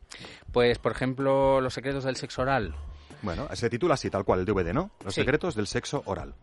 [0.52, 2.74] Pues, por ejemplo, Los secretos del sexo oral.
[3.22, 4.90] Bueno, se titula así, tal cual, el DVD, ¿no?
[5.04, 5.20] Los Sí.
[5.20, 6.34] secretos del sexo oral.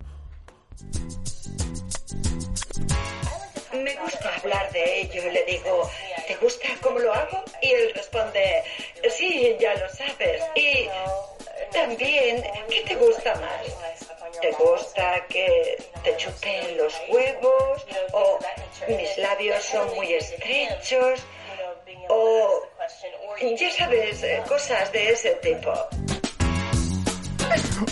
[3.73, 5.21] Me gusta hablar de ello.
[5.31, 5.89] Le digo,
[6.27, 7.43] ¿te gusta cómo lo hago?
[7.61, 8.41] Y él responde,
[9.09, 10.43] sí, ya lo sabes.
[10.55, 10.87] Y
[11.71, 14.39] también, ¿qué te gusta más?
[14.41, 17.85] ¿Te gusta que te chupen los huevos?
[18.13, 18.39] ¿O
[18.87, 21.19] mis labios son muy estrechos?
[22.07, 22.63] ¿O
[23.57, 25.73] ya sabes, eh, cosas de ese tipo?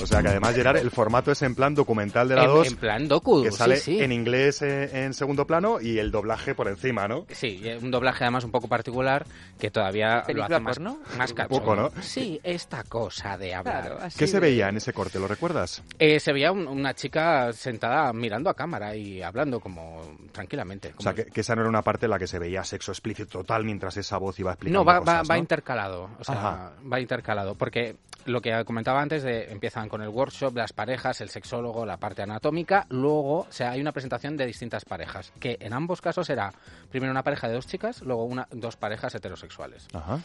[0.01, 2.67] O sea que además, Gerard, el formato es en plan documental de la En- 2.
[2.67, 3.99] en plan docu, Que sale sí.
[3.99, 7.25] en inglés eh, en segundo plano y el doblaje por encima, ¿no?
[7.29, 9.25] Sí, un doblaje además un poco particular
[9.59, 10.99] que todavía lo ¿Película hace más, porno?
[11.17, 11.59] más Un cachondo.
[11.59, 11.91] poco, ¿no?
[12.01, 13.85] Sí, esta cosa de hablar.
[13.97, 15.19] Claro, ¿Qué se veía en ese corte?
[15.19, 15.83] ¿Lo recuerdas?
[15.99, 20.93] Eh, se veía un- una chica sentada mirando a cámara y hablando como tranquilamente.
[20.97, 22.91] O sea, que, que esa no era una parte en la que se veía sexo
[22.91, 25.39] explícito total mientras esa voz iba explicando No, va, va, cosas, va ¿no?
[25.39, 26.09] intercalado.
[26.19, 26.71] O sea, Ajá.
[26.91, 27.55] va intercalado.
[27.55, 29.47] Porque lo que comentaba antes, de,
[29.77, 32.85] empiezan con el workshop, las parejas, el sexólogo, la parte anatómica.
[32.89, 35.31] Luego, o sea, hay una presentación de distintas parejas.
[35.39, 36.51] Que en ambos casos era
[36.89, 39.87] primero una pareja de dos chicas, luego una, dos parejas heterosexuales.
[39.93, 40.19] Ajá.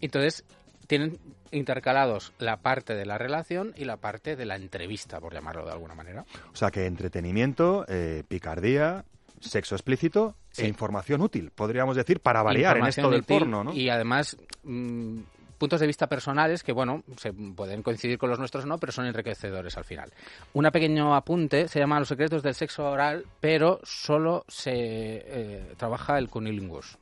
[0.00, 0.44] Entonces,
[0.86, 1.18] tienen
[1.50, 5.72] intercalados la parte de la relación y la parte de la entrevista, por llamarlo de
[5.72, 6.24] alguna manera.
[6.52, 9.04] O sea que entretenimiento, eh, picardía,
[9.40, 10.62] sexo explícito Sí.
[10.62, 13.72] e información útil, podríamos decir, para variar en esto del porno, ¿no?
[13.72, 15.20] Y además, mm,
[15.62, 18.90] puntos de vista personales que, bueno, se pueden coincidir con los nuestros o no, pero
[18.90, 20.10] son enriquecedores al final.
[20.54, 26.18] Un pequeño apunte, se llama Los secretos del sexo oral, pero solo se eh, trabaja
[26.18, 26.98] el cunilingus.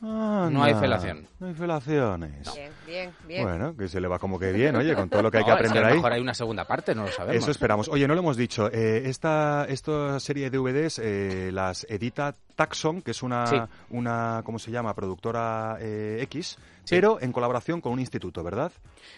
[0.00, 1.26] No hay felación.
[1.40, 2.54] No hay felaciones.
[2.54, 3.42] Bien, bien, bien.
[3.42, 5.50] Bueno, que se le va como que bien, oye, con todo lo que hay que
[5.50, 5.96] No, es aprender a lo ahí.
[5.96, 7.42] mejor hay una segunda parte, no lo sabemos.
[7.42, 7.88] Eso esperamos.
[7.88, 8.70] Oye, no lo hemos dicho.
[8.72, 13.56] eh, esta, esta serie de DVDs eh, las edita Taxon, que es una, Sí.
[13.90, 14.92] una ¿cómo se llama?
[14.92, 16.58] Productora eh, X,
[16.90, 18.72] pero en colaboración con un instituto, ¿verdad?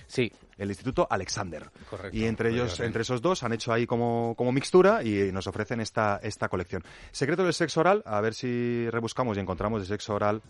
[0.06, 0.30] Sí.
[0.58, 1.70] El Instituto Alexander.
[1.88, 2.14] Correcto.
[2.14, 5.80] Y entre ellos, entre esos dos, han hecho ahí como, como mixtura y nos ofrecen
[5.80, 6.84] esta, esta colección.
[7.12, 10.42] Secreto del sexo oral, a ver si rebuscamos y encontramos de sexo oral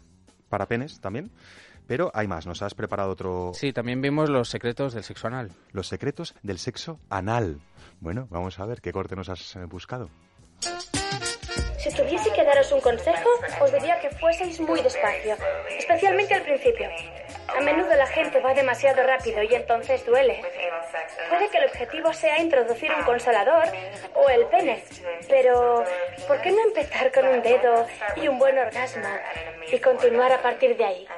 [0.49, 1.31] para penes también.
[1.87, 3.53] Pero hay más, nos has preparado otro...
[3.55, 5.53] Sí, también vimos los secretos del sexo anal.
[5.71, 7.61] Los secretos del sexo anal.
[8.01, 10.11] Bueno, vamos a ver qué corte nos has eh, buscado.
[11.81, 15.35] Si tuviese que daros un consejo, os diría que fueseis muy despacio,
[15.79, 16.91] especialmente al principio.
[17.49, 20.43] A menudo la gente va demasiado rápido y entonces duele.
[21.31, 23.65] Puede que el objetivo sea introducir un consolador
[24.15, 24.85] o el pene,
[25.31, 25.83] pero
[26.29, 29.09] ¿por qué no empezar con un dedo y un buen orgasmo
[29.73, 31.09] y continuar a partir de ahí?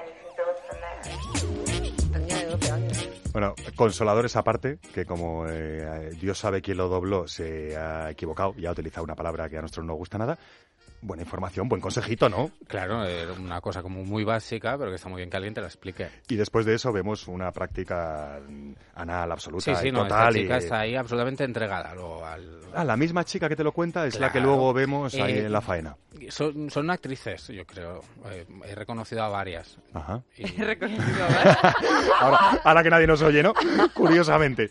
[3.33, 8.66] Bueno, consoladores aparte, que como eh, Dios sabe quién lo dobló, se ha equivocado y
[8.66, 10.39] ha utilizado una palabra que a nosotros no gusta nada.
[11.05, 12.53] Buena información, buen consejito, ¿no?
[12.69, 13.03] Claro,
[13.39, 16.09] una cosa como muy básica, pero que está muy bien que alguien te la explique.
[16.29, 18.39] Y después de eso vemos una práctica
[18.95, 20.35] anal absoluta Sí, sí, y no, esta total.
[20.35, 22.61] chica y- está ahí absolutamente entregada luego al...
[22.75, 24.47] Ah, la misma chica que te lo cuenta es la que Claro.
[24.47, 25.97] luego vemos ahí Eh, en la faena.
[26.31, 28.01] Son, son actrices, yo creo.
[28.31, 29.77] Eh, he reconocido a varias.
[29.93, 30.23] Ajá.
[30.39, 30.45] Y-
[32.21, 33.53] Ahora, ahora que nadie nos oye, ¿no?
[33.95, 34.71] Curiosamente.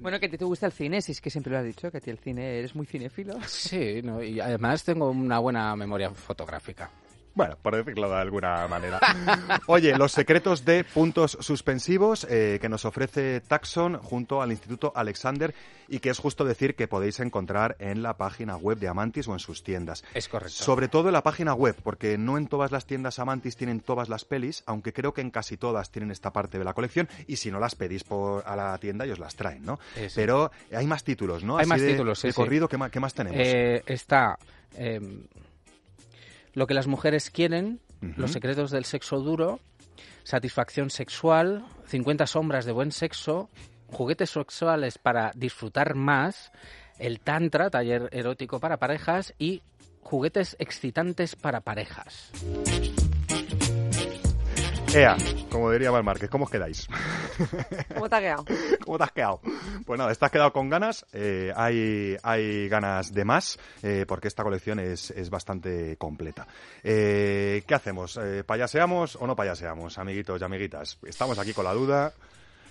[0.00, 1.90] Bueno, que a ti te gusta el cine, si es que siempre lo has dicho,
[1.90, 3.34] que a ti el cine eres muy cinéfilo.
[3.46, 6.90] Sí, no, y además tengo una buena memoria fotográfica.
[7.34, 9.00] Bueno, por decirlo de alguna manera.
[9.66, 15.54] Oye, los secretos de puntos suspensivos eh, que nos ofrece Taxon junto al Instituto Alexander
[15.88, 19.32] y que es justo decir que podéis encontrar en la página web de Amantis o
[19.32, 20.04] en sus tiendas.
[20.12, 20.62] Es correcto.
[20.62, 24.10] Sobre todo en la página web, porque no en todas las tiendas Amantis tienen todas
[24.10, 27.36] las pelis, aunque creo que en casi todas tienen esta parte de la colección y
[27.36, 29.78] si no las pedís por, a la tienda ellos las traen, ¿no?
[30.14, 31.56] Pero hay más títulos, ¿no?
[31.56, 32.36] Hay Así más de- títulos, sí, de sí.
[32.36, 33.40] corrido, ¿qué más, qué más tenemos?
[33.42, 34.36] Eh, está
[34.76, 35.00] eh,
[36.54, 37.80] Lo que las mujeres quieren.
[38.16, 39.60] Los secretos del sexo duro,
[40.24, 43.48] Satisfacción sexual, 50 sombras de buen sexo,
[43.86, 46.50] Juguetes sexuales para disfrutar más,
[46.98, 49.62] el Tantra, taller erótico para parejas y
[50.00, 52.32] Juguetes excitantes para parejas.
[54.94, 55.16] Ea,
[55.50, 56.86] como diría Val Márquez, ¿cómo os quedáis?
[57.94, 58.44] ¿Cómo te ha quedado?
[58.84, 59.40] ¿Cómo te has quedado?
[59.86, 64.42] Pues nada, estás quedado con ganas, eh, hay, hay ganas de más, eh, porque esta
[64.42, 66.46] colección es, es bastante completa.
[66.82, 68.18] Eh, ¿Qué hacemos?
[68.22, 70.98] Eh, ¿Payaseamos o no payaseamos, amiguitos y amiguitas?
[71.06, 72.12] Estamos aquí con la duda.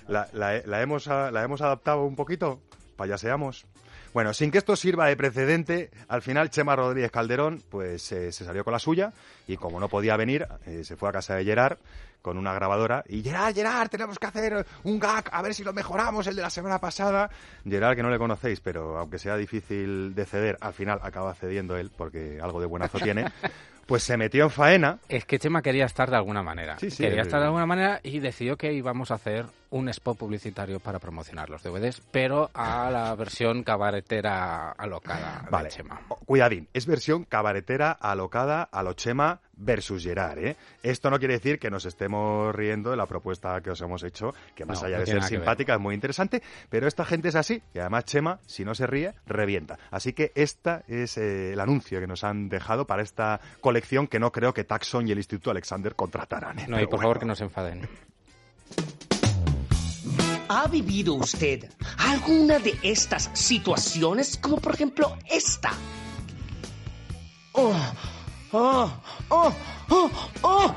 [0.07, 2.59] ¿La, la- la hemos, la hemos adaptado un poquito?
[2.97, 3.65] ¿Payaseamos?
[4.13, 8.43] Bueno, sin que esto sirva de precedente, al final Chema Rodríguez Calderón pues eh, se
[8.43, 9.13] salió con la suya
[9.47, 11.77] y como no podía venir, eh, se fue a casa de Gerard
[12.21, 15.73] con una grabadora y Gerard, Gerard, tenemos que hacer un gag, a ver si lo
[15.73, 17.29] mejoramos, el de la semana pasada.
[17.67, 21.77] Gerard, que no le conocéis, pero aunque sea difícil de ceder, al final acaba cediendo
[21.77, 23.25] él porque algo de buenazo tiene.
[23.87, 24.99] Pues se metió en faena.
[25.09, 26.79] Es que Chema quería estar de alguna manera.
[26.79, 30.17] Sí, sí, quería estar de alguna manera y decidió que íbamos a hacer un spot
[30.17, 35.69] publicitario para promocionar los DVDs, pero a la versión cabaretera alocada Vale.
[35.69, 36.01] de Chema.
[36.09, 40.55] O- Cuidadín, es versión cabaretera alocada a lo Chema versus Gerard, ¿eh?
[40.81, 44.33] Esto no quiere decir que nos estemos riendo de la propuesta que os hemos hecho,
[44.55, 47.61] que más No, allá de ser simpática es muy interesante, pero esta gente es así,
[47.73, 49.77] y además Chema, si no se ríe, revienta.
[49.91, 54.19] Así que esta es eh, el anuncio que nos han dejado para esta colección que
[54.19, 56.59] no creo que Taxon y el Instituto Alexander contrataran.
[56.59, 56.65] ¿eh?
[56.67, 57.01] No, y por bueno.
[57.03, 57.87] favor que no se enfaden.
[60.53, 64.35] ¿Ha vivido usted alguna de estas situaciones?
[64.35, 65.71] Como por ejemplo esta.
[67.53, 67.73] Oh,
[68.51, 68.91] oh,
[69.29, 69.53] oh,
[70.41, 70.75] oh.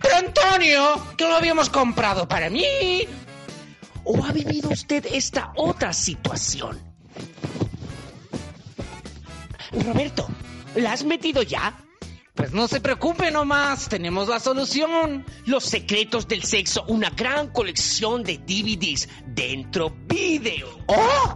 [0.00, 2.64] Pero Antonio, que lo habíamos comprado para mí.
[4.04, 6.80] ¿O ha vivido usted esta otra situación?
[9.84, 10.28] Roberto,
[10.76, 11.85] ¿la has metido ya?
[12.36, 15.24] Pues no se preocupe nomás, tenemos la solución.
[15.46, 20.68] Los secretos del sexo, una gran colección de DVDs dentro vídeo.
[20.86, 21.34] ¡Oh!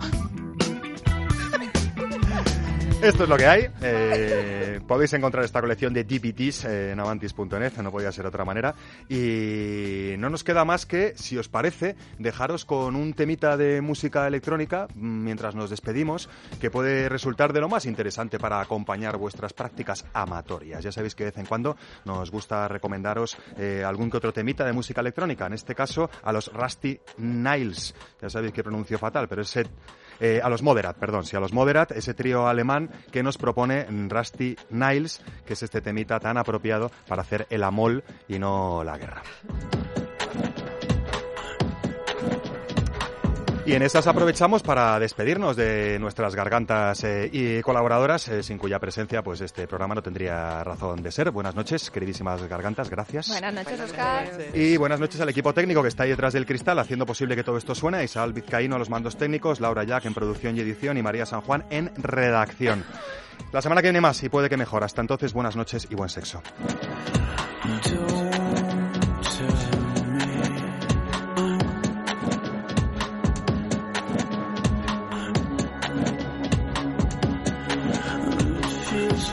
[3.03, 3.67] Esto es lo que hay.
[3.81, 8.75] Eh, podéis encontrar esta colección de DVDs eh, en avantis.net, no podía ser otra manera.
[9.09, 14.27] Y no nos queda más que, si os parece, dejaros con un temita de música
[14.27, 16.29] electrónica mm, mientras nos despedimos,
[16.61, 20.85] que puede resultar de lo más interesante para acompañar vuestras prácticas amatorias.
[20.85, 24.67] Ya sabéis que de vez en cuando nos gusta recomendaros eh, algún que otro temita
[24.67, 25.47] de música electrónica.
[25.47, 27.95] En este caso, a los Rusty Niles.
[28.21, 29.65] Ya sabéis que pronuncio fatal, pero ese
[30.21, 33.87] eh, a los Moderat, perdón, sí, a los Moderat, ese trío alemán que nos propone
[34.09, 38.99] Rusty Niles, que es este temita tan apropiado para hacer el amol y no la
[38.99, 39.23] guerra.
[43.71, 48.81] Y en esas aprovechamos para despedirnos de nuestras gargantas eh, y colaboradoras, eh, sin cuya
[48.81, 51.31] presencia pues este programa no tendría razón de ser.
[51.31, 53.29] Buenas noches, queridísimas gargantas, gracias.
[53.29, 54.29] Buenas noches, Oscar.
[54.55, 57.45] Y buenas noches al equipo técnico que está ahí detrás del cristal haciendo posible que
[57.45, 58.03] todo esto suene.
[58.03, 61.41] Isabel Vizcaíno a los mandos técnicos, Laura Jack en producción y edición y María San
[61.41, 62.83] Juan en redacción.
[63.53, 64.83] La semana que viene más y puede que mejor.
[64.83, 66.43] Hasta entonces, buenas noches y buen sexo.
[67.63, 68.20] Don't